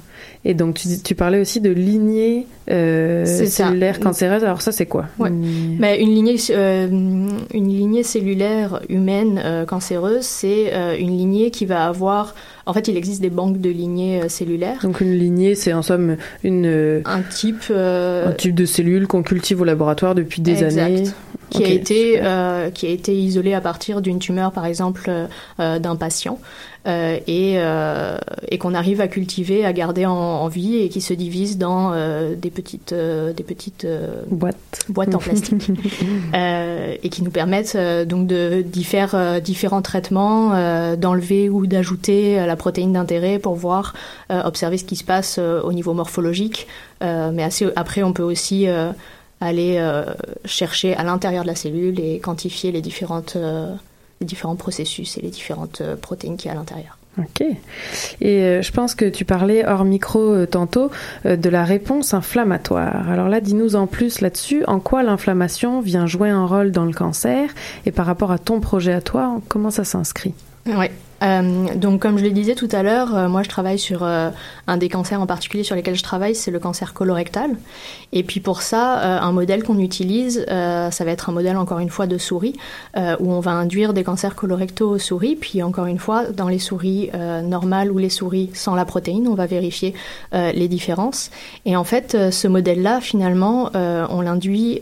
[0.47, 4.45] Et donc, tu, tu, parlais aussi de lignée euh, cellulaire cancéreuse.
[4.45, 5.07] Alors, ça, c'est quoi?
[5.19, 5.31] Ouais.
[5.31, 5.79] une...
[5.79, 6.87] Mais une, lignée, euh,
[7.55, 12.35] une lignée cellulaire humaine euh, cancéreuse, c'est euh, une lignée qui va avoir.
[12.67, 14.81] En fait, il existe des banques de lignées cellulaires.
[14.83, 17.03] Donc, une lignée, c'est en somme une.
[17.07, 17.71] Un type.
[17.71, 20.83] un type de cellule qu'on cultive au laboratoire depuis des exact.
[20.83, 21.05] années.
[21.55, 25.11] Qui, okay, a été, qui a été isolée à partir d'une tumeur, par exemple,
[25.59, 26.41] d'un patient.
[26.87, 28.19] Euh, et, euh,
[28.51, 31.93] et qu'on arrive à cultiver, à garder en, en vie et qui se divise dans
[31.95, 33.87] euh, des petites, euh, des petites
[34.31, 34.85] boîtes.
[34.91, 35.71] boîtes en plastique
[36.35, 40.51] et qui nous permettent donc de d'y faire différents traitements,
[40.97, 43.95] d'enlever ou d'ajouter la protéine d'intérêt pour voir,
[44.31, 46.67] observer ce qui se passe au niveau morphologique.
[47.01, 48.67] mais assez, après, on peut aussi
[49.41, 49.83] aller
[50.45, 53.37] chercher à l'intérieur de la cellule et quantifier les différentes
[54.21, 56.99] les différents processus et les différentes protéines qui y a à l'intérieur.
[57.19, 57.43] Ok.
[58.21, 60.91] Et euh, je pense que tu parlais hors micro euh, tantôt
[61.27, 63.09] euh, de la réponse inflammatoire.
[63.09, 66.93] Alors là, dis-nous en plus là-dessus, en quoi l'inflammation vient jouer un rôle dans le
[66.93, 67.51] cancer?
[67.87, 70.35] Et par rapport à ton projet à toi, comment ça s'inscrit?
[70.67, 70.87] Oui.
[71.25, 74.31] Euh, donc, comme je le disais tout à l'heure, euh, moi, je travaille sur euh,
[74.67, 77.51] un des cancers en particulier sur lesquels je travaille, c'est le cancer colorectal.
[78.13, 81.91] Et puis pour ça, un modèle qu'on utilise, ça va être un modèle encore une
[81.91, 82.55] fois de souris,
[82.97, 85.35] où on va induire des cancers colorectaux aux souris.
[85.35, 87.11] Puis encore une fois, dans les souris
[87.43, 89.95] normales ou les souris sans la protéine, on va vérifier
[90.33, 91.31] les différences.
[91.65, 94.81] Et en fait, ce modèle-là, finalement, on l'induit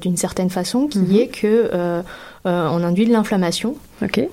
[0.00, 1.16] d'une certaine façon, qui mhm.
[1.16, 2.02] est que
[2.44, 3.76] on induit de l'inflammation.
[4.02, 4.28] Ok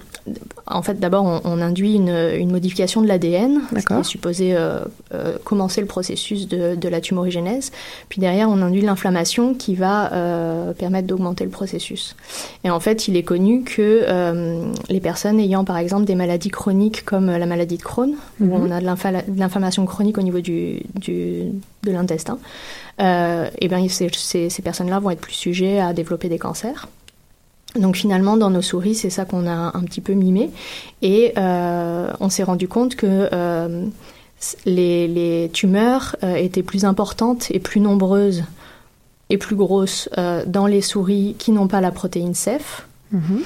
[0.67, 4.79] en fait, d'abord, on, induit une, modification de l'ADN, qui est supposé euh,
[5.13, 7.71] euh, commencer le processus de, la tumorigénèse.
[8.10, 12.15] Puis derrière, on induit l'inflammation qui va euh, permettre d'augmenter le processus.
[12.63, 14.05] Et en fait, il est connu que
[14.89, 18.53] les personnes ayant, par exemple, des maladies chroniques comme la maladie de Crohn, où mhm.
[18.53, 22.38] on a de l'inflammation chronique au niveau du, de l'intestin,
[22.99, 24.10] et bien ces,
[24.49, 26.88] ces personnes-là vont être plus sujets à développer des cancers.
[27.75, 30.51] Donc finalement, dans nos souris, c'est ça qu'on a un petit peu mimé.
[31.01, 33.86] Et euh, on s'est rendu compte que euh,
[34.65, 38.43] les, tumeurs euh, étaient plus importantes et plus nombreuses
[39.29, 40.10] et plus grosses
[40.45, 43.43] dans les souris qui n'ont pas la protéine CEF, mhm.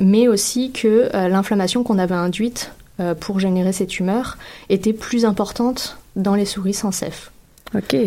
[0.00, 2.72] mais aussi que l'inflammation qu'on avait induite
[3.20, 4.38] pour générer ces tumeurs
[4.70, 7.30] était plus importante dans les souris sans CEF.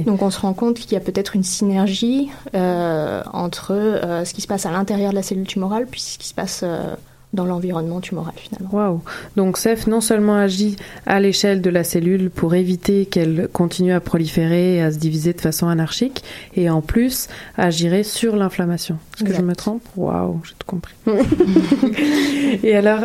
[0.05, 4.33] Donc on se rend compte qu'il y a peut-être une synergie euh, entre euh, ce
[4.33, 6.93] qui se passe à l'intérieur de la cellule tumorale puis ce qui se passe euh,
[7.33, 8.69] dans l'environnement tumoral finalement.
[8.71, 9.01] Waouh
[9.35, 13.99] Donc CEF non seulement agit à l'échelle de la cellule pour éviter qu'elle continue à
[13.99, 16.23] proliférer et à se diviser de façon anarchique,
[16.55, 18.97] et en plus agirait sur l'inflammation.
[19.15, 19.83] Est-ce que je me trompe?
[19.97, 20.95] Waouh, j'ai tout compris.
[22.63, 23.01] et alors,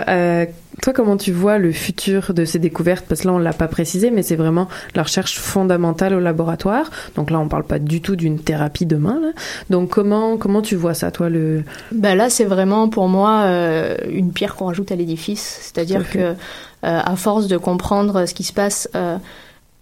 [0.83, 3.05] toi, comment tu vois le futur de ces découvertes?
[3.09, 6.91] Parce que là, on l'a pas précisé, mais c'est vraiment la recherche fondamentale au laboratoire.
[7.17, 9.21] Donc là, on parle pas du tout d'une thérapie demain.
[9.69, 11.65] Donc comment comment tu vois ça, toi le?
[11.93, 15.59] Bah là, c'est vraiment pour moi euh, une pierre qu'on rajoute à l'édifice.
[15.63, 16.35] C'est-à-dire que euh,
[16.83, 18.89] à force de comprendre ce qui se passe.
[18.95, 19.19] Euh,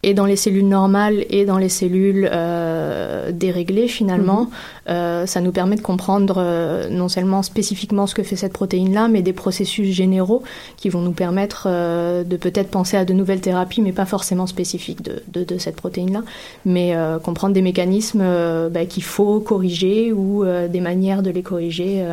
[0.03, 4.51] et dans les cellules normales et dans les cellules euh, déréglées finalement, mhm.
[4.91, 9.09] euh, ça nous permet de comprendre euh, non seulement spécifiquement ce que fait cette protéine-là,
[9.09, 10.43] mais des processus généraux
[10.77, 14.47] qui vont nous permettre euh, de peut-être penser à de nouvelles thérapies, mais pas forcément
[14.47, 16.23] spécifiques de, de, de cette protéine-là,
[16.65, 18.25] mais euh, comprendre des mécanismes
[18.71, 22.05] bah, qu'il faut corriger ou des manières de les corriger.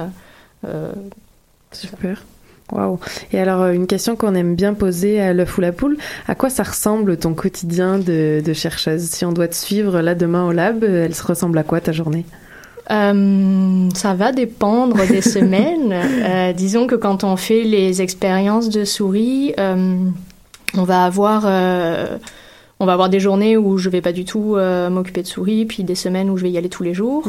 [1.71, 2.23] Super.
[2.71, 2.99] Waouh.
[3.31, 5.97] Et alors, euh, une question qu'on aime bien poser à l'œuf ou la poule,
[6.27, 9.03] à quoi ça ressemble ton quotidien de, chercheuse?
[9.03, 11.91] Si on doit te suivre là demain au lab, elle se ressemble à quoi ta
[11.91, 12.25] journée?
[12.91, 15.93] Euh, ça va dépendre des semaines.
[15.93, 21.45] Euh, disons que quand on fait les expériences de souris, on va avoir
[22.81, 25.63] on va avoir des journées où je vais pas du tout euh, m'occuper de souris,
[25.63, 27.23] puis des semaines où je vais y aller tous les jours.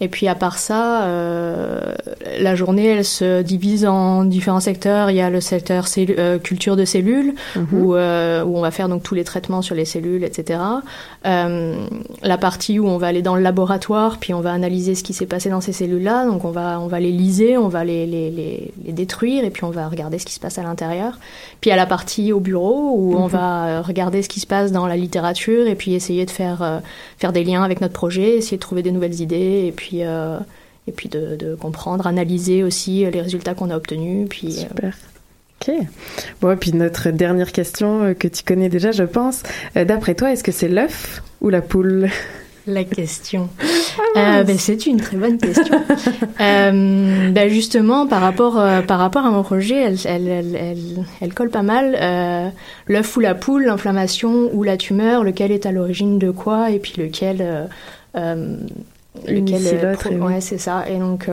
[0.00, 1.94] Et puis à part ça, euh,
[2.38, 5.10] la journée, elle se divise en différents secteurs.
[5.10, 7.66] Il y a le secteur euh, culture de cellules, mhm.
[7.72, 10.60] où, où on va faire donc tous les traitements sur les cellules, etc.
[11.24, 15.12] la partie où on va aller dans le laboratoire, puis on va analyser ce qui
[15.12, 16.26] s'est passé dans ces cellules-là.
[16.26, 19.50] Donc on va, on va les liser, on va les, les, les, les, détruire, et
[19.50, 21.18] puis on va regarder ce qui se passe à l'intérieur.
[21.60, 23.30] Puis à la partie au bureau, où on mhm.
[23.30, 26.78] va regarder ce qui se passe dans la littérature et puis essayer de faire, euh,
[27.18, 30.38] faire des liens avec notre projet, essayer de trouver des nouvelles idées et puis, euh,
[30.86, 34.28] et puis de, comprendre, analyser aussi les résultats qu'on a obtenus.
[34.28, 34.96] Puis, euh, Super.
[35.60, 35.74] Ok.
[36.40, 39.42] Bon, et puis notre dernière question que tu connais déjà, je pense.
[39.74, 42.10] D'après toi, est-ce que c'est l'œuf ou la poule?
[42.66, 43.48] La question.
[44.16, 45.80] Ah, euh, ben, c'est une très bonne question.
[46.40, 51.34] euh, ben, justement, par rapport, euh, par rapport à mon projet, elle, elle, elle, elle,
[51.34, 52.52] colle pas mal.
[52.86, 56.78] L'œuf ou la poule, l'inflammation ou la tumeur, lequel est à l'origine de quoi, et
[56.78, 57.68] puis lequel
[59.26, 60.84] lequel ouais c'est ça.
[60.88, 61.28] Et donc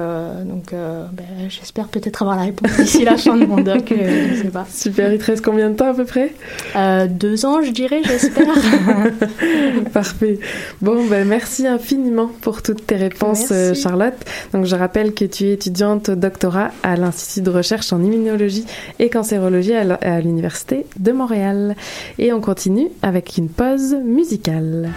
[0.45, 4.49] donc ben, j'espère peut-être avoir la réponse d'ici la fin de mon doc je sais
[4.49, 4.65] pas.
[4.69, 6.33] Super il te reste combien de temps à peu près?
[7.09, 8.47] Deux ans je dirais j'espère.
[9.93, 10.39] Parfait.
[10.81, 14.17] Bon ben merci infiniment pour toutes tes réponses Charlotte.
[14.53, 18.65] Donc je rappelle que tu es étudiante au doctorat à l'Institut de recherche en immunologie
[18.99, 21.75] et cancérologie à l'Université de Montréal.
[22.17, 24.89] Et on continue avec une pause musicale.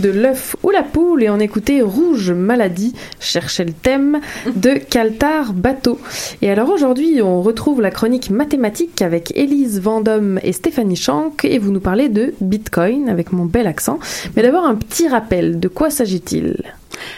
[0.00, 4.20] De l'œuf ou la poule et on écoutait Rouge Maladie, chercher le thème,
[4.54, 5.98] de Caltar Bateau.
[6.42, 11.58] Et alors aujourd'hui, on retrouve la chronique mathématique avec Élise Vendôme et Stéphanie Schank et
[11.58, 13.98] vous nous parlez de Bitcoin avec mon bel accent.
[14.36, 16.56] Mais d'abord un petit rappel, de quoi s'agit-il?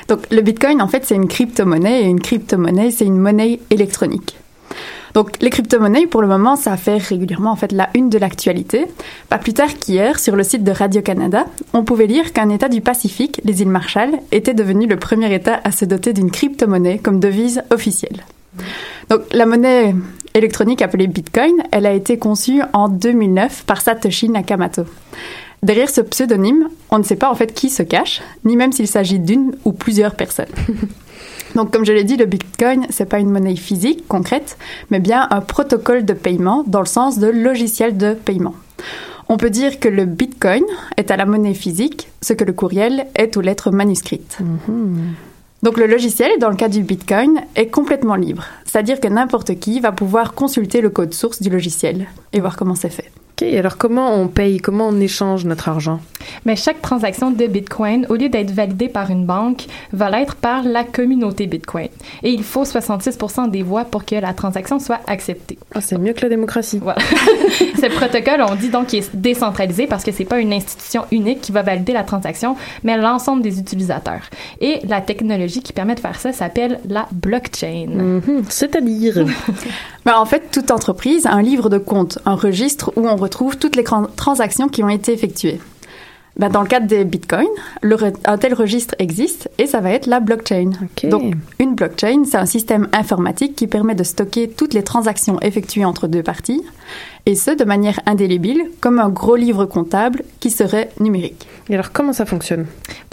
[0.09, 4.37] Donc le Bitcoin, en fait, c'est une crypto-monnaie et une crypto-monnaie, c'est une monnaie électronique.
[5.14, 8.86] Donc les crypto-monnaies, pour le moment, ça fait régulièrement en fait la une de l'actualité.
[9.28, 12.80] Pas plus tard qu'hier, sur le site de Radio-Canada, on pouvait lire qu'un État du
[12.80, 17.20] Pacifique, les îles Marshall, était devenu le premier État à se doter d'une crypto-monnaie comme
[17.20, 18.24] devise officielle.
[19.09, 19.94] Donc la monnaie
[20.34, 24.84] électronique appelée Bitcoin, elle a été conçue en 2009 par Satoshi Nakamoto.
[25.62, 28.86] Derrière ce pseudonyme, on ne sait pas en fait qui se cache, ni même s'il
[28.86, 30.46] s'agit d'une ou plusieurs personnes.
[31.54, 34.59] Donc, comme je l'ai dit, le Bitcoin, c'est pas une monnaie physique concrète,
[34.90, 38.54] mais bien un protocole de paiement dans le sens de logiciel de paiement.
[39.28, 40.64] On peut dire que le Bitcoin
[40.96, 44.38] est à la monnaie physique ce que le courriel est aux lettres manuscrites.
[45.62, 48.44] Donc le logiciel, dans le cas du Bitcoin, est complètement libre.
[48.64, 52.76] C'est-à-dire que n'importe qui va pouvoir consulter le code source du logiciel et voir comment
[52.76, 53.11] c'est fait.
[53.41, 56.01] Ok, alors comment on paye, comment on échange notre argent?
[56.45, 60.64] Mais chaque transaction de Bitcoin, au lieu d'être validée par une banque, va l'être par
[60.64, 61.89] la communauté Bitcoin.
[62.24, 65.57] Et il faut 66% des voix pour que la transaction soit acceptée.
[65.72, 66.80] Ah, c'est mieux que la démocratie.
[66.82, 67.01] Voilà.
[67.61, 71.41] Ce protocole, on dit donc qu'il est décentralisé parce que c'est pas une institution unique
[71.41, 74.22] qui va valider la transaction, mais l'ensemble des utilisateurs.
[74.61, 77.86] Et la technologie qui permet de faire ça s'appelle la blockchain.
[77.89, 79.24] Mhm, C'est-à-dire
[80.05, 83.59] Ben, en fait, toute entreprise a un livre de compte, un registre où on retrouve
[83.59, 83.85] toutes les
[84.16, 85.61] transactions qui ont été effectuées.
[86.39, 87.49] Ben, dans le cadre des bitcoins,
[87.83, 90.70] le un tel registre existe et ça va être la blockchain.
[91.03, 95.85] Donc, une blockchain, c'est un système informatique qui permet de stocker toutes les transactions effectuées
[95.85, 96.62] entre deux parties
[97.29, 101.47] et ce, de manière indélébile, comme un gros livre comptable qui serait numérique.
[101.68, 102.64] Et alors, comment ça fonctionne?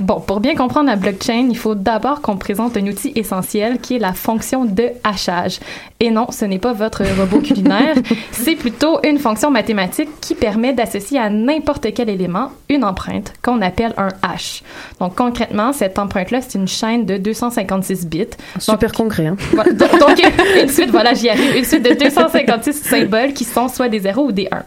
[0.01, 3.97] Bon, pour bien comprendre la blockchain, il faut d'abord qu'on présente un outil essentiel qui
[3.97, 5.59] est la fonction de hachage.
[5.99, 7.95] Et non, ce n'est pas votre robot culinaire,
[8.32, 13.61] c'est plutôt une fonction mathématique qui permet d'associer à n'importe quel élément une empreinte qu'on
[13.61, 14.63] appelle un hash.
[15.01, 18.26] Donc concrètement, cette empreinte-là, c'est une chaîne de 256 bits.
[18.59, 19.74] Super concret, hein Voilà.
[19.74, 20.22] Donc, donc,
[20.61, 24.25] une suite, voilà, j'y arrive, une suite de 256 symboles qui sont soit des 0
[24.27, 24.63] ou des 1.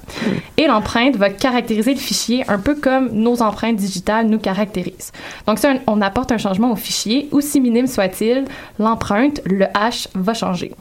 [0.57, 5.13] Et l'empreinte va caractériser le fichier un peu comme nos empreintes digitales nous caractérisent.
[5.47, 8.45] Donc, si un- on apporte un changement au fichier, aussi minime soit-il,
[8.79, 10.73] l'empreinte, le hash, va changer.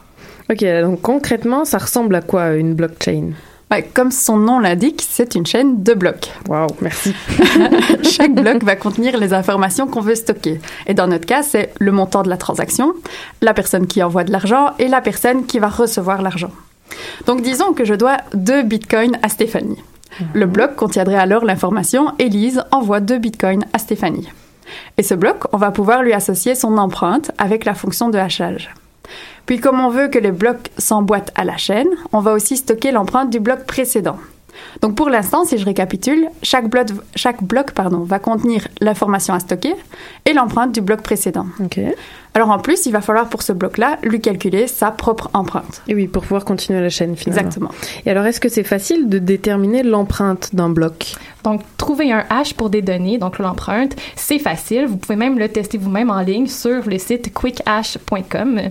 [0.49, 3.31] Ok, donc concrètement, ça ressemble à quoi une blockchain?
[3.69, 6.31] Ouais, comme son nom l'indique, c'est une chaîne de blocs.
[6.47, 7.13] Waouh, merci.
[8.03, 10.61] Chaque bloc va contenir les informations qu'on veut stocker.
[10.87, 12.93] Et dans notre cas, c'est le montant de la transaction,
[13.41, 16.51] la personne qui envoie de l'argent et la personne qui va recevoir l'argent.
[17.25, 19.81] Donc disons que je dois deux bitcoins à Stéphanie.
[20.33, 24.29] Le bloc contiendrait alors l'information Élise envoie deux bitcoins à Stéphanie.
[24.97, 28.69] Et ce bloc, on va pouvoir lui associer son empreinte avec la fonction de hachage.
[29.45, 32.91] Puis comme on veut que les blocs s'emboîtent à la chaîne, on va aussi stocker
[32.91, 34.17] l'empreinte du bloc précédent.
[34.81, 39.39] Donc pour l'instant, si je récapitule, chaque bloc, chaque bloc pardon, va contenir l'information à
[39.39, 39.75] stocker
[40.25, 41.45] et l'empreinte du bloc précédent.
[42.33, 45.81] Alors en plus, il va falloir pour ce bloc-là lui calculer sa propre empreinte.
[45.87, 47.41] Et oui, pour pouvoir continuer la chaîne finalement.
[47.41, 47.71] Exactement.
[48.05, 51.15] Et alors, est-ce que c'est facile de déterminer l'empreinte d'un bloc?
[51.43, 54.85] Donc, trouver un hash pour des données, donc l'empreinte, c'est facile.
[54.85, 58.61] Vous pouvez même le tester vous-même en ligne sur le site quickhash.com.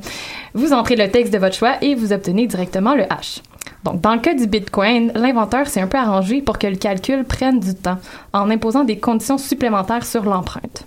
[0.54, 3.40] Vous entrez le texte de votre choix et vous obtenez directement le hash.
[3.84, 7.24] Donc, dans le cas du Bitcoin, l'inventeur s'est un peu arrangé pour que le calcul
[7.24, 7.98] prenne du temps
[8.32, 10.84] en imposant des conditions supplémentaires sur l'empreinte.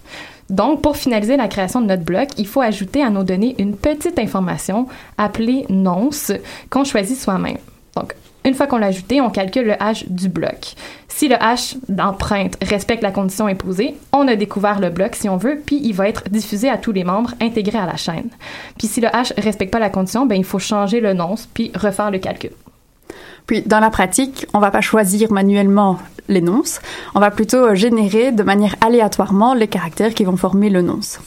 [0.49, 3.75] Donc, pour finaliser la création de notre bloc, il faut ajouter à nos données une
[3.75, 6.31] petite information appelée nonce
[6.69, 7.59] qu'on choisit soi-même.
[7.95, 8.15] Donc,
[8.45, 10.73] une fois qu'on l'a ajouté, on calcule le hash du bloc.
[11.07, 15.37] Si le hash d'empreinte respecte la condition imposée, on a découvert le bloc si on
[15.37, 18.29] veut, puis il va être diffusé à tous les membres intégrés à la chaîne.
[18.77, 21.71] Puis si le hash respecte pas la condition, ben il faut changer le nonce puis
[21.75, 22.51] refaire le calcul.
[23.49, 25.97] Puis dans la pratique, on va pas choisir manuellement
[26.27, 26.81] les nonces,
[27.15, 31.19] on va plutôt générer de manière aléatoirement les caractères qui vont former le nonce.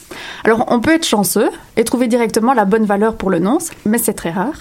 [0.45, 3.97] Alors on peut être chanceux et trouver directement la bonne valeur pour le nonce, mais
[3.97, 4.55] c'est très rare.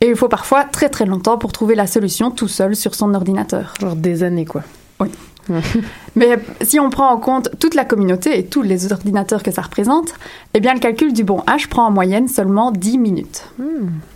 [0.00, 3.14] Et il faut parfois très très longtemps pour trouver la solution tout seul sur son
[3.14, 3.74] ordinateur.
[3.80, 4.62] Genre des années quoi.
[5.00, 5.08] Oui.
[6.14, 9.62] Mais si on prend en compte toute la communauté et tous les ordinateurs que ça
[9.62, 10.14] représente,
[10.54, 13.48] eh bien le calcul du bon H prend en moyenne seulement 10 minutes.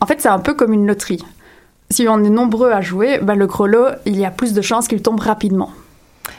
[0.00, 1.24] En fait, c'est un peu comme une loterie.
[1.90, 4.62] Si on est nombreux à jouer, ben, le gros lot, il y a plus de
[4.62, 5.70] chances qu'il tombe rapidement.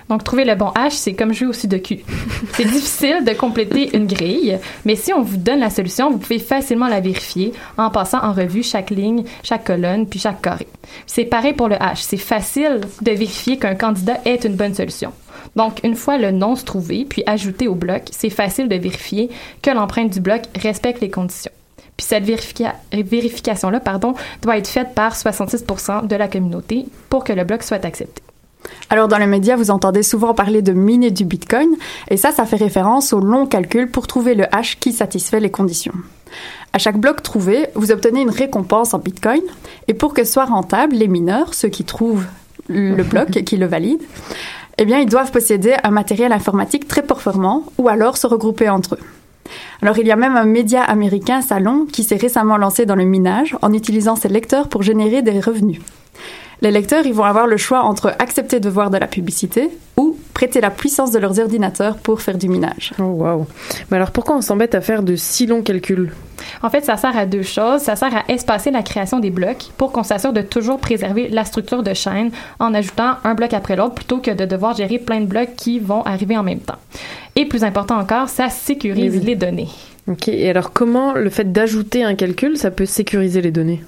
[0.10, 1.96] Donc, trouver le bon hash, c'est comme jouer au sudoku.
[2.54, 6.40] C'est difficile de compléter une grille, mais si on vous donne la solution, vous pouvez
[6.40, 10.68] facilement la vérifier en passant en revue chaque ligne, chaque colonne, puis chaque carré.
[11.06, 12.02] C'est pareil pour le hash.
[12.02, 15.12] C'est facile de vérifier qu'un candidat est une bonne solution.
[15.56, 19.30] Donc, une fois le nonce trouvé, puis ajouté au bloc, c'est facile de vérifier
[19.62, 21.52] que l'empreinte du bloc respecte les conditions.
[21.98, 27.34] Puis cette vérifica- vérification-là, pardon, doit être faite par 66% de la communauté pour que
[27.34, 28.22] le bloc soit accepté.
[28.90, 31.70] Alors dans les médias, vous entendez souvent parler de miner du Bitcoin,
[32.10, 35.52] et ça, ça fait référence au long calcul pour trouver le hash qui satisfait les
[35.52, 35.94] conditions.
[36.74, 39.42] À chaque bloc trouvé, vous obtenez une récompense en Bitcoin,
[39.88, 42.26] et pour que soit rentable, les mineurs, ceux qui trouvent
[42.68, 44.04] le bloc et qui le valident,
[44.78, 48.96] eh bien, ils doivent posséder un matériel informatique très performant ou alors se regrouper entre
[48.96, 49.00] eux.
[49.82, 53.06] Alors il y a même un média américain, Salon, qui s'est récemment lancé dans le
[53.06, 55.80] minage en utilisant ses lecteurs pour générer des revenus.
[56.62, 60.18] Les lecteurs, ils vont avoir le choix entre accepter de voir de la publicité ou
[60.34, 62.94] prêter la puissance de leurs ordinateurs pour faire du minage.
[63.00, 63.48] Oh wow.
[63.92, 66.12] Mais alors pourquoi on s'embête à faire de si longs calculs?
[66.64, 67.82] En fait, ça sert à deux choses.
[67.82, 71.46] Ça sert à espacer la création des blocs pour qu'on s'assure de toujours préserver la
[71.46, 75.22] structure de chaîne en ajoutant un bloc après l'autre plutôt que de devoir gérer plein
[75.22, 76.78] de blocs qui vont arriver en même temps.
[77.38, 79.26] Et plus important encore, ça sécurise Oui, oui.
[79.26, 79.70] les données.
[80.10, 83.82] Ok, et alors comment le fait d'ajouter un calcul, ça peut sécuriser les données?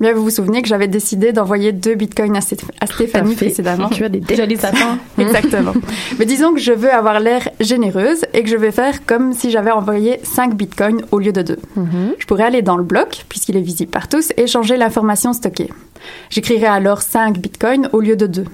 [0.00, 3.46] Bien, vous vous souvenez que j'avais décidé d'envoyer deux bitcoins à, Sté- à Stéphanie fait.
[3.46, 3.88] précédemment.
[3.88, 4.96] Tu as des Je les attends.
[5.18, 5.74] Exactement.
[6.18, 9.50] Mais disons que je veux avoir l'air généreuse et que je vais faire comme si
[9.50, 11.58] j'avais envoyé 5 bitcoins au lieu de 2.
[12.18, 15.68] Je pourrais aller dans le bloc, puisqu'il est visible par tous, et changer l'information stockée.
[16.30, 18.44] J'écrirai alors 5 bitcoins au lieu de 2.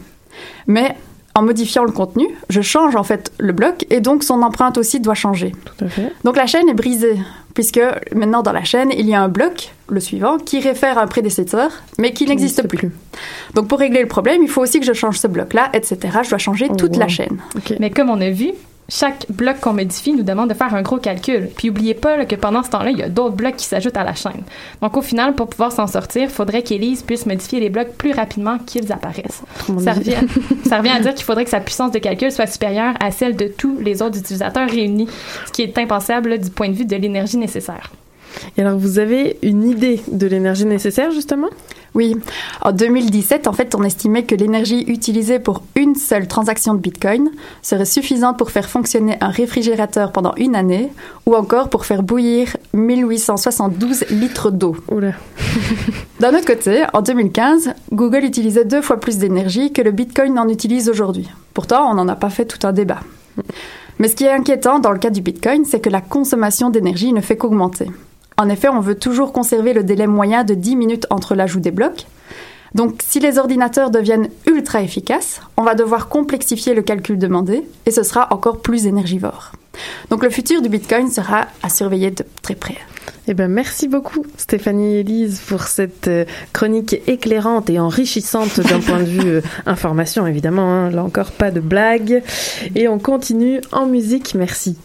[0.66, 0.96] Mais
[1.34, 5.00] en modifiant le contenu, je change en fait le bloc et donc son empreinte aussi
[5.00, 5.52] doit changer.
[5.64, 6.12] Tout à fait.
[6.22, 7.16] Donc la chaîne est brisée,
[7.54, 7.80] puisque
[8.14, 11.06] maintenant dans la chaîne, il y a un bloc, le suivant, qui réfère à un
[11.08, 12.92] prédécesseur, mais qui n'existe plus.
[13.54, 15.98] Donc pour régler le problème, il faut aussi que je change ce bloc-là, etc.
[16.22, 17.38] Je dois changer Oh, toute la chaîne.
[17.80, 18.52] Mais comme on a vu,
[18.88, 21.48] chaque bloc qu'on modifie nous demande de faire un gros calcul.
[21.56, 23.96] Puis oubliez pas là, que pendant ce temps-là, il y a d'autres blocs qui s'ajoutent
[23.96, 24.42] à la chaîne.
[24.82, 28.12] Donc au final, pour pouvoir s'en sortir, il faudrait qu'Élise puisse modifier les blocs plus
[28.12, 29.42] rapidement qu'ils apparaissent.
[29.78, 30.16] Ça revient,
[30.66, 33.36] ça revient à dire qu'il faudrait que sa puissance de calcul soit supérieure à celle
[33.36, 35.08] de tous les autres utilisateurs réunis,
[35.46, 37.90] ce qui est impensable là, du point de vue de l'énergie nécessaire.
[38.56, 41.48] Et alors vous avez une idée de l'énergie nécessaire justement?
[41.94, 42.16] Oui,
[42.60, 47.30] en 2017, en fait, on estimait que l'énergie utilisée pour une seule transaction de Bitcoin
[47.62, 50.90] serait suffisante pour faire fonctionner un réfrigérateur pendant une année
[51.26, 54.76] ou encore pour faire bouillir 1872 litres d'eau.
[56.20, 60.48] D'un autre côté, en 2015, Google utilisait deux fois plus d'énergie que le Bitcoin n'en
[60.48, 61.30] utilise aujourd'hui.
[61.52, 63.00] Pourtant, on n'en a pas fait tout un débat.
[64.00, 67.12] Mais ce qui est inquiétant dans le cas du Bitcoin, c'est que la consommation d'énergie
[67.12, 67.86] ne fait qu'augmenter.
[68.36, 71.70] En effet, on veut toujours conserver le délai moyen de 10 minutes entre l'ajout des
[71.70, 72.06] blocs.
[72.74, 77.92] Donc, si les ordinateurs deviennent ultra efficaces, on va devoir complexifier le calcul demandé et
[77.92, 79.52] ce sera encore plus énergivore.
[80.10, 82.76] Donc, le futur du Bitcoin sera à surveiller de très près.
[83.28, 88.80] Eh ben, merci beaucoup, Stéphanie et Elise, pour cette euh, chronique éclairante et enrichissante d'un
[88.80, 90.68] point de vue euh, information, évidemment.
[90.68, 90.90] hein.
[90.90, 92.22] Là encore, pas de blague.
[92.74, 94.34] Et on continue en musique.
[94.34, 94.76] Merci.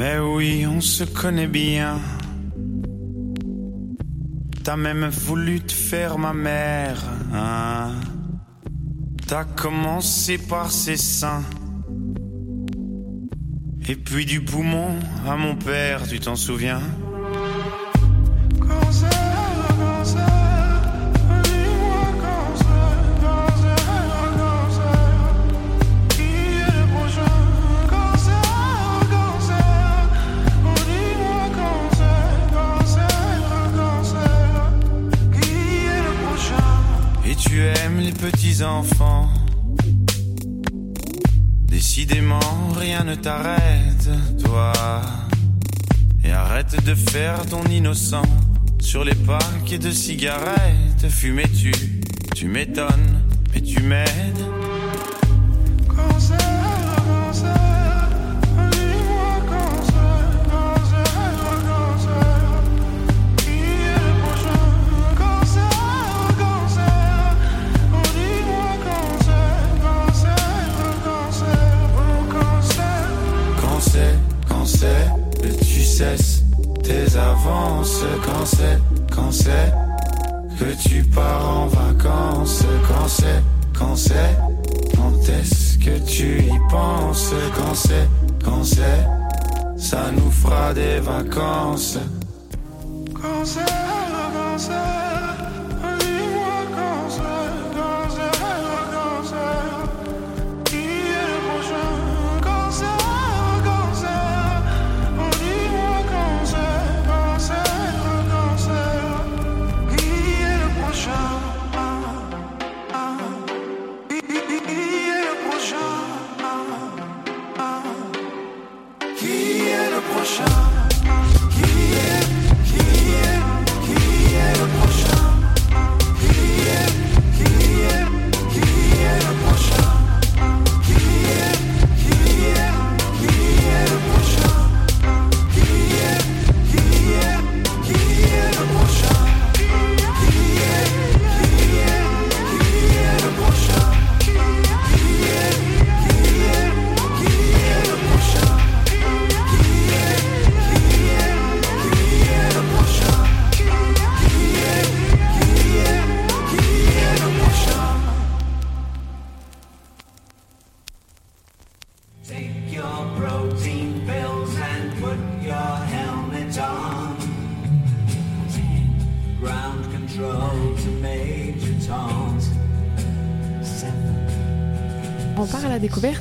[0.00, 1.98] Mais oui, on se connaît bien.
[4.64, 7.04] T'as même voulu te faire ma mère.
[7.34, 7.90] hein.
[9.26, 11.44] T'as commencé par ses seins.
[13.90, 14.98] Et puis du poumon
[15.28, 16.80] à mon père, tu t'en souviens?
[50.10, 51.08] Cigarettes.
[51.08, 51.70] Fumais-tu,
[52.34, 53.22] tu m'étonnes,
[53.54, 54.49] mais tu m'aides.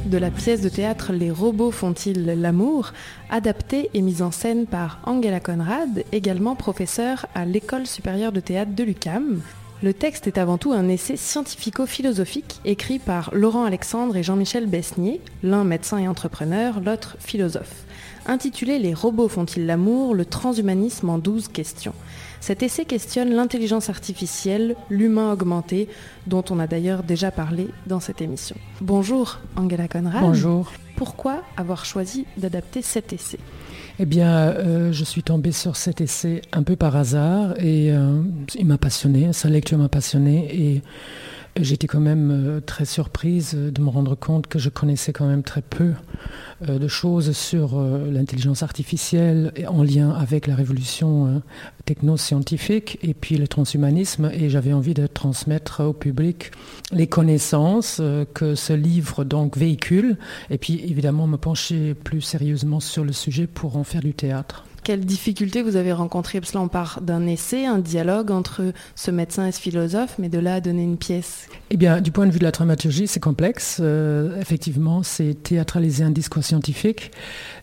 [0.10, 2.94] De la pièce de théâtre Les robots font-ils l'amour,
[3.30, 8.74] adaptée et mise en scène par Angela Conrad, également professeure à l'École supérieure de théâtre
[8.74, 9.42] de l'UCAM.
[9.84, 15.22] Le texte est avant tout un essai scientifico-philosophique écrit par Laurent Alexandre et Jean-Michel Besnier,
[15.44, 17.84] l'un médecin et entrepreneur, l'autre philosophe.
[18.26, 21.94] Intitulé Les robots font-ils l'amour Le transhumanisme en 12 questions.
[22.42, 25.90] Cet essai questionne l'intelligence artificielle, l'humain augmenté,
[26.28, 28.56] dont on a d'ailleurs déjà parlé dans cette émission.
[28.82, 30.22] Bonjour Angela Conrad.
[30.22, 30.72] Bonjour.
[30.96, 33.40] Pourquoi avoir choisi d'adapter cet essai?
[34.00, 38.22] Eh bien, euh, je suis tombée sur cet essai un peu par hasard et euh,
[38.56, 40.82] il m'a passionné, sa lecture m'a passionné et
[41.62, 45.44] J'étais quand même euh, très surprise de me rendre compte que je connaissais quand même
[45.44, 45.92] très peu
[46.70, 51.42] euh, de choses sur euh, l'intelligence artificielle en lien avec la révolution
[51.84, 54.32] techno-scientifique et puis le transhumanisme.
[54.34, 56.52] Et j'avais envie de transmettre au public
[56.94, 58.02] les connaissances
[58.34, 60.18] que ce livre donc véhicule.
[60.50, 64.66] Et puis évidemment me pencher plus sérieusement sur le sujet pour en faire du théâtre.
[64.90, 68.74] Quelles difficultés vous avez rencontrées Parce que là, on part d'un essai, un dialogue entre
[68.96, 71.48] ce médecin et ce philosophe, mais de là à donner une pièce.
[71.70, 73.78] Eh bien, du point de vue de la dramaturgie, c'est complexe.
[73.82, 77.12] Euh, effectivement, c'est théâtraliser un discours scientifique.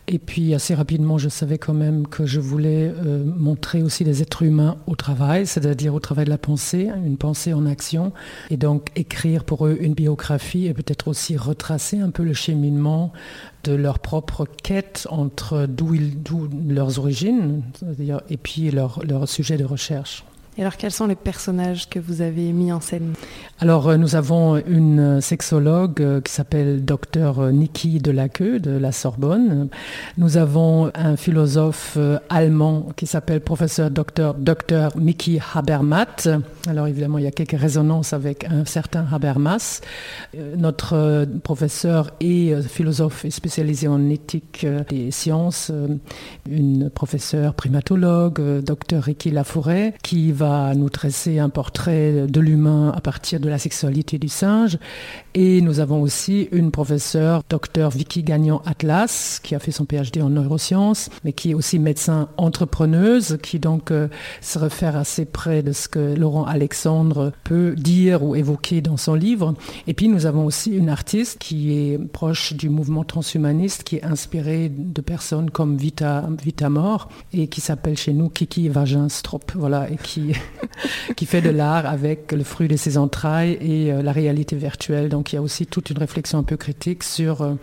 [0.09, 4.23] Et puis, assez rapidement, je savais quand même que je voulais euh, montrer aussi des
[4.23, 8.13] êtres humains au travail, c'est-à-dire au travail de la pensée, une pensée en action.
[8.51, 13.13] Et donc, écrire pour eux une biographie et peut-être aussi retracer un peu le cheminement
[13.65, 15.97] de leur propre quête entre d'où
[16.69, 17.63] leurs origines
[18.31, 20.25] et puis leur sujet de recherche.
[20.59, 23.13] Et alors, quels sont les personnages que vous avez mis en scène?
[23.61, 28.91] Alors, euh, nous avons une sexologue euh, qui s'appelle docteur euh, Niki Delaqueux de la
[28.91, 29.69] Sorbonne.
[30.17, 31.99] Nous avons un philosophe
[32.31, 36.27] allemand qui s'appelle professeur docteur Dr Miki Habermas.
[36.67, 39.83] Alors, évidemment, il y a quelques résonances avec un certain Habermas.
[40.57, 45.71] Notre professeur et philosophe est spécialisé en éthique des sciences,
[46.49, 53.01] une professeure primatologue, docteur Ricky Lafourret, qui va nous dresser un portrait de l'humain à
[53.01, 54.79] partir de la sexualité du singe.
[55.39, 60.23] Et nous avons aussi une professeure, docteur Vicky Gagnon Atlas, qui a fait son PhD
[60.23, 64.09] en neurosciences, mais qui est aussi médecin entrepreneuse, qui donc euh,
[64.41, 69.13] se réfère assez près de ce que Laurent Alexandre peut dire ou évoquer dans son
[69.13, 69.53] livre.
[69.87, 74.05] Et puis nous avons aussi une artiste qui est proche du mouvement transhumaniste, qui est
[74.05, 79.91] inspirée de personnes comme Vita, Vita Mort, et qui s'appelle chez nous Kiki Vaginstrop, voilà,
[79.91, 80.33] et qui
[81.15, 85.11] qui fait de l'art avec le fruit de ses entrailles et euh, la réalité virtuelle.
[85.33, 87.55] Il y a aussi toute une réflexion un peu critique sur euh,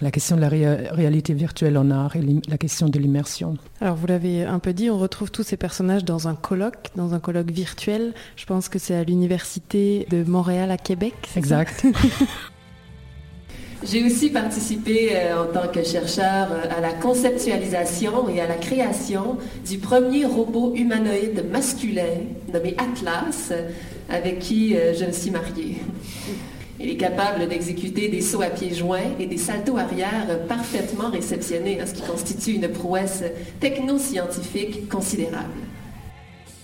[0.00, 3.56] la question de la réalité virtuelle en art et la question de l'immersion.
[3.80, 7.14] Alors vous l'avez un peu dit, on retrouve tous ces personnages dans un colloque, dans
[7.14, 8.14] un colloque virtuel.
[8.36, 11.14] Je pense que c'est à l'université de Montréal à Québec.
[11.36, 11.86] Exact.
[13.84, 18.56] J'ai aussi participé euh, en tant que chercheur euh, à la conceptualisation et à la
[18.56, 23.52] création du premier robot humanoïde masculin nommé Atlas,
[24.10, 25.76] avec qui euh, je me suis mariée.
[26.80, 31.78] Il est capable d'exécuter des sauts à pieds joints et des saltos arrière parfaitement réceptionnés,
[31.84, 33.24] ce qui constitue une prouesse
[33.58, 35.50] technoscientifique considérable.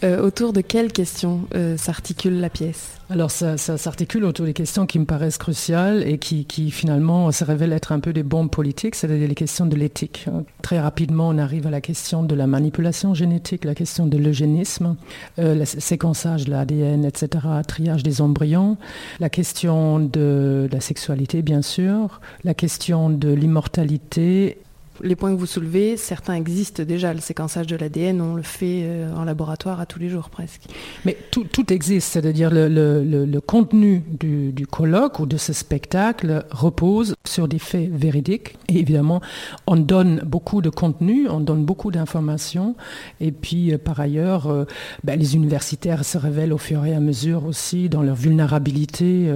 [0.05, 1.43] Autour de quelles questions
[1.77, 2.95] s'articule la pièce?
[3.11, 7.73] Alors ça, s'articule autour des questions qui me paraissent cruciales et qui, finalement se révèlent
[7.73, 10.27] être un peu des bombes politiques, c'est-à-dire les questions de l'éthique.
[10.63, 14.97] Très rapidement, on arrive à la question de la manipulation génétique, la question de l'eugénisme,
[15.39, 18.79] euh, le séquençage de l'ADN, etc., triage des embryons,
[19.21, 24.59] la question de la sexualité, bien sûr, la question de l'immortalité
[25.03, 27.13] les points que vous soulevez, certains existent déjà.
[27.13, 30.63] Le séquençage de l'ADN, on le fait euh, en laboratoire à tous les jours presque.
[31.05, 37.49] Mais tout, existe, c'est-à-dire le, le, contenu du, colloque ou de ce spectacle repose sur
[37.49, 38.57] des faits véridiques.
[38.69, 39.21] Et évidemment,
[39.67, 42.77] on donne beaucoup de contenu, on donne beaucoup d'informations.
[43.21, 44.65] Et puis, euh, par ailleurs, euh,
[45.03, 49.33] ben, les universitaires se révèlent au fur et à mesure aussi dans leur vulnérabilité.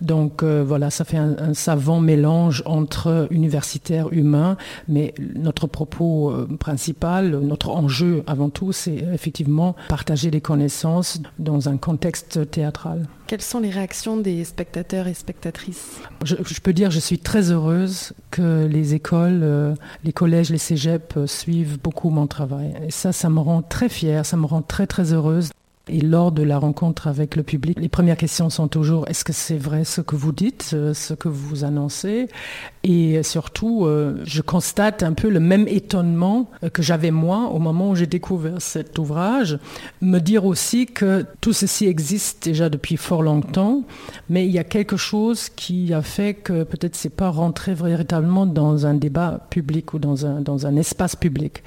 [0.00, 4.56] donc voilà, ça fait un, un savant mélange entre universitaires humains,
[4.94, 11.68] mais notre propos euh, principal, notre enjeu avant tout, c'est effectivement partager des connaissances dans
[11.68, 13.08] un contexte théâtral.
[13.26, 15.98] Quelles sont les réactions des spectateurs et spectatrices?
[16.24, 19.74] Je, peux dire, je suis très heureuse que les écoles, euh,
[20.04, 22.72] les collèges, les cégeps suivent beaucoup mon travail.
[22.86, 25.50] Et ça, ça me rend très fière, ça me rend très très heureuse
[25.86, 29.34] Et lors de la rencontre avec le public, les premières questions sont toujours est-ce que
[29.34, 32.28] c'est vrai ce que vous dites, euh, ce que vous annoncez?
[32.84, 37.58] Et surtout, euh, je constate un peu le même étonnement euh, que j'avais moi au
[37.58, 39.58] moment où j'ai découvert cet ouvrage.
[40.00, 43.82] Me dire aussi que tout ceci existe déjà depuis fort longtemps,
[44.30, 48.46] mais il y a quelque chose qui a fait que peut-être c'est pas rentré véritablement
[48.46, 51.62] dans un débat public ou dans un, dans un espace public.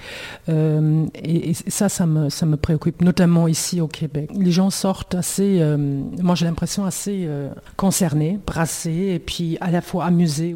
[0.47, 4.06] et, et, ça, ça me, ça me préoccupe, notamment ici au Québec.
[4.33, 9.71] Les gens sortent assez, euh, moi j'ai l'impression assez euh, concernés, brassés et puis à
[9.71, 10.55] la fois amusés.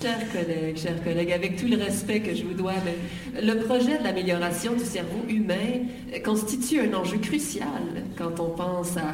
[0.00, 2.72] Chers collègues, chers collègues, avec tout le respect que je vous dois,
[3.40, 5.86] le projet de l'amélioration du cerveau humain
[6.24, 9.12] constitue un enjeu crucial quand on pense à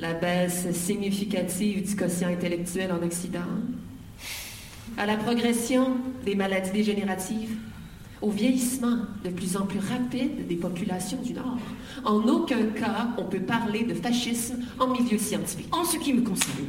[0.00, 3.40] la baisse significative du quotient intellectuel en Occident,
[4.98, 5.92] à la progression
[6.24, 7.56] des maladies dégénératives,
[8.24, 11.58] au vieillissement de plus en plus rapide des populations du Nord.
[12.04, 15.68] En aucun cas, on peut parler de fascisme en milieu scientifique.
[15.72, 16.64] En ce qui me concerne,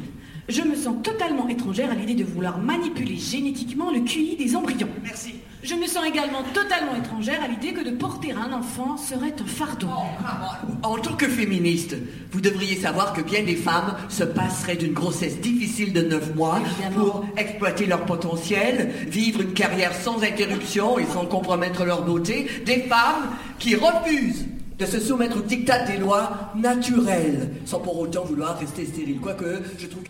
[0.50, 4.88] je me sens totalement étrangère à l'idée de vouloir manipuler génétiquement le QI des embryons.
[5.02, 5.36] Merci.
[5.66, 9.46] Je me sens également totalement étrangère à l'idée que de porter un enfant serait un
[9.46, 9.88] fardeau.
[9.90, 11.96] Oh, en tant que féministe,
[12.30, 16.60] vous devriez savoir que bien des femmes se passeraient d'une grossesse difficile de 9 mois
[16.94, 22.46] pour exploiter leur potentiel, vivre une carrière sans interruption et sans compromettre leur beauté.
[22.64, 24.46] Des femmes qui refusent
[24.78, 29.18] de se soumettre au diktat des lois naturelles, sans pour autant vouloir rester stérile.
[29.20, 30.04] Quoique, je trouve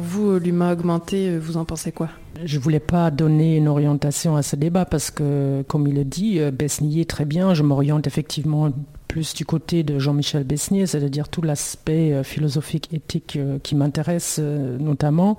[0.00, 2.08] vous, l'humain augmenté, vous en pensez quoi?
[2.44, 6.04] Je ne voulais pas donner une orientation à ce débat parce que, comme il le
[6.04, 8.70] dit, Besnier très bien, je m'oriente effectivement
[9.08, 15.38] plus du côté de Jean-Michel Besnier, c'est-à-dire tout l'aspect philosophique, éthique qui m'intéresse notamment.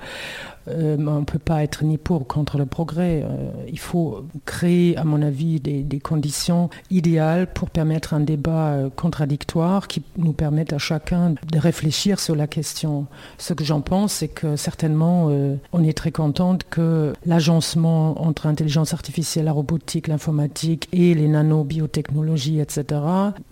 [0.70, 3.24] Euh, on ne peut pas être ni pour ou contre le progrès.
[3.24, 8.90] Euh, il faut créer, à mon avis, des, conditions idéales pour permettre un débat euh,
[8.90, 13.06] contradictoire qui nous permette à chacun de réfléchir sur la question.
[13.38, 15.30] Ce que j'en pense, c'est que certainement,
[15.74, 22.60] on est très contente que l'agencement entre intelligence artificielle, la robotique, l'informatique et les nanobiotechnologies,
[22.60, 23.02] etc.,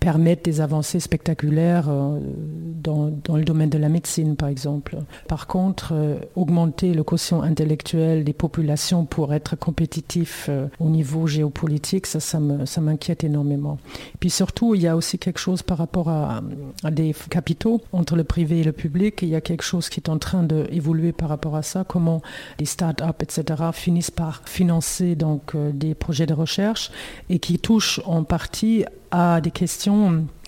[0.08, 4.96] permettent des avancées spectaculaires dans, dans, le domaine de la médecine, par exemple.
[5.26, 5.92] Par contre,
[6.34, 12.80] augmenter le quotient intellectuel des populations pour être compétitif euh, au niveau géopolitique, ça, ça,
[12.80, 13.78] m'inquiète énormément.
[14.20, 16.42] Puis surtout, il y a aussi quelque chose par rapport à,
[16.84, 19.20] à, des capitaux entre le privé et le public.
[19.22, 22.22] Il y a quelque chose qui est en train d'évoluer par rapport à ça, comment
[22.58, 26.90] les start-up, etc., finissent par financer donc euh, des projets de recherche
[27.28, 29.97] et qui touchent en partie à des questions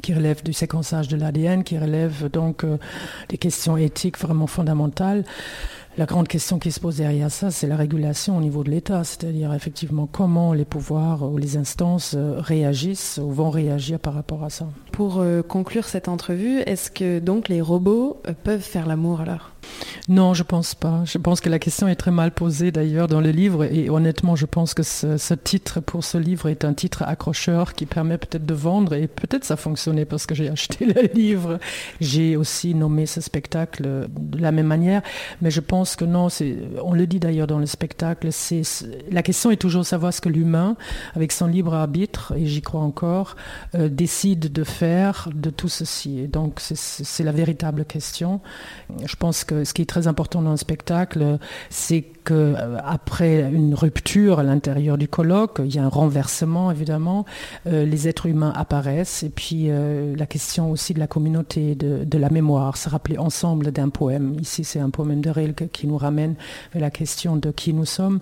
[0.02, 2.78] qui relèvent du séquençage de l'ADN, qui relèvent donc euh,
[3.28, 5.24] des questions éthiques vraiment fondamentales.
[5.98, 9.02] La grande question qui se pose derrière ça, c'est la régulation au niveau de l'État,
[9.02, 14.50] c'est-à-dire effectivement comment les pouvoirs ou les instances réagissent ou vont réagir par rapport à
[14.50, 14.68] ça.
[14.92, 19.50] Pour euh, conclure cette entrevue, est-ce que donc les robots euh, peuvent faire l'amour alors?
[20.08, 21.02] Non, je pense pas.
[21.04, 24.36] Je pense que la question est très mal posée d'ailleurs dans le livre et honnêtement,
[24.36, 28.44] je pense que ce, titre pour ce livre est un titre accrocheur qui permet peut-être
[28.44, 31.58] de vendre et peut-être ça fonctionnait parce que j'ai acheté le livre.
[32.00, 35.02] J'ai aussi nommé ce spectacle de la même manière,
[35.42, 36.28] mais je pense que non,
[36.82, 38.28] on le dit d'ailleurs dans le spectacle,
[39.10, 40.76] la question est toujours savoir ce que l'humain,
[41.14, 43.36] avec son libre arbitre, et j'y crois encore,
[43.74, 46.20] euh, décide de faire de tout ceci.
[46.20, 48.40] Et donc c'est la véritable question.
[49.04, 51.38] Je pense que ce qui est très important dans le spectacle,
[51.68, 57.24] c'est que après une rupture à l'intérieur du colloque, il y a un renversement évidemment,
[57.66, 62.18] euh, les êtres humains apparaissent et puis euh, la question aussi de la communauté, de,
[62.18, 64.36] la mémoire, se rappeler ensemble d'un poème.
[64.40, 66.34] Ici, c'est un poème de Rilke qui nous ramène
[66.72, 68.20] vers la question de qui nous sommes,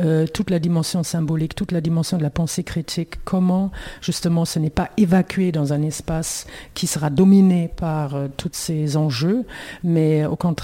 [0.00, 3.16] euh, toute la dimension symbolique, toute la dimension de la pensée critique.
[3.24, 3.70] Comment
[4.00, 8.96] justement ce n'est pas évacué dans un espace qui sera dominé par euh, tous ces
[8.96, 9.44] enjeux,
[9.82, 10.61] mais au contraire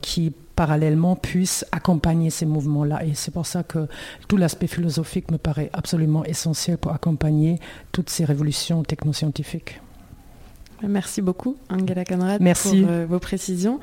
[0.00, 3.04] qui parallèlement puisse accompagner ces mouvements-là.
[3.04, 3.86] Et c'est pour ça que
[4.26, 7.60] tout l'aspect philosophique me paraît absolument essentiel pour accompagner
[7.92, 9.80] toutes ces révolutions technoscientifiques.
[10.86, 12.82] Merci beaucoup, Angela Conrad, Merci.
[12.82, 13.80] pour euh, vos précisions.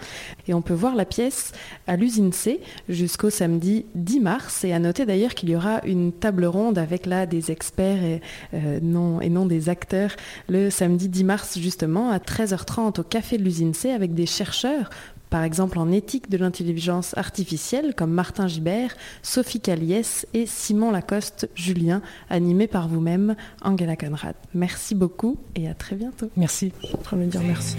[0.47, 1.51] Et on peut voir la pièce
[1.87, 4.63] à l'usine C jusqu'au samedi 10 mars.
[4.63, 8.21] Et à noter d'ailleurs qu'il y aura une table ronde avec là des experts et,
[8.53, 10.11] euh, non, et non des acteurs
[10.47, 14.89] le samedi 10 mars justement à 13h30 au café de l'usine C avec des chercheurs
[15.29, 21.49] par exemple en éthique de l'intelligence artificielle, comme Martin Gibert, Sophie Caliès et Simon Lacoste
[21.55, 24.35] Julien, animé par vous-même, Angela Conrad.
[24.53, 26.29] Merci beaucoup et à très bientôt.
[26.35, 26.71] Merci.
[27.15, 27.77] Dire merci.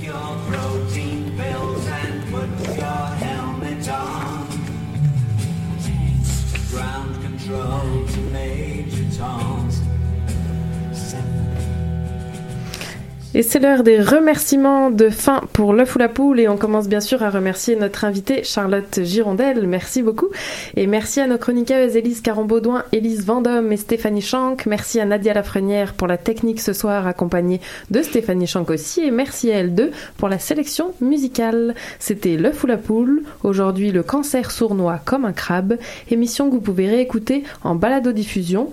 [6.72, 9.80] Ground control to Major Tom's.
[13.36, 16.88] Et c'est l'heure des remerciements de fin pour l'œuf ou la poule et on commence
[16.88, 19.66] bien sûr à remercier notre invitée Charlotte Girondel.
[19.66, 20.28] Merci beaucoup.
[20.74, 24.64] Et merci à nos chroniqueuses Élise Carambaudouin, Élise Vendôme et Stéphanie Chanck.
[24.64, 27.60] Merci à Nadia Lafrenière pour la technique ce soir accompagnée
[27.90, 29.02] de Stéphanie Chanck aussi.
[29.02, 31.74] Et merci à elle deux pour la sélection musicale.
[31.98, 33.22] C'était l'œuf ou la poule.
[33.44, 35.76] Aujourd'hui, le cancer sournois comme un crabe.
[36.10, 38.70] Émission que vous pouvez réécouter en balado-diffusion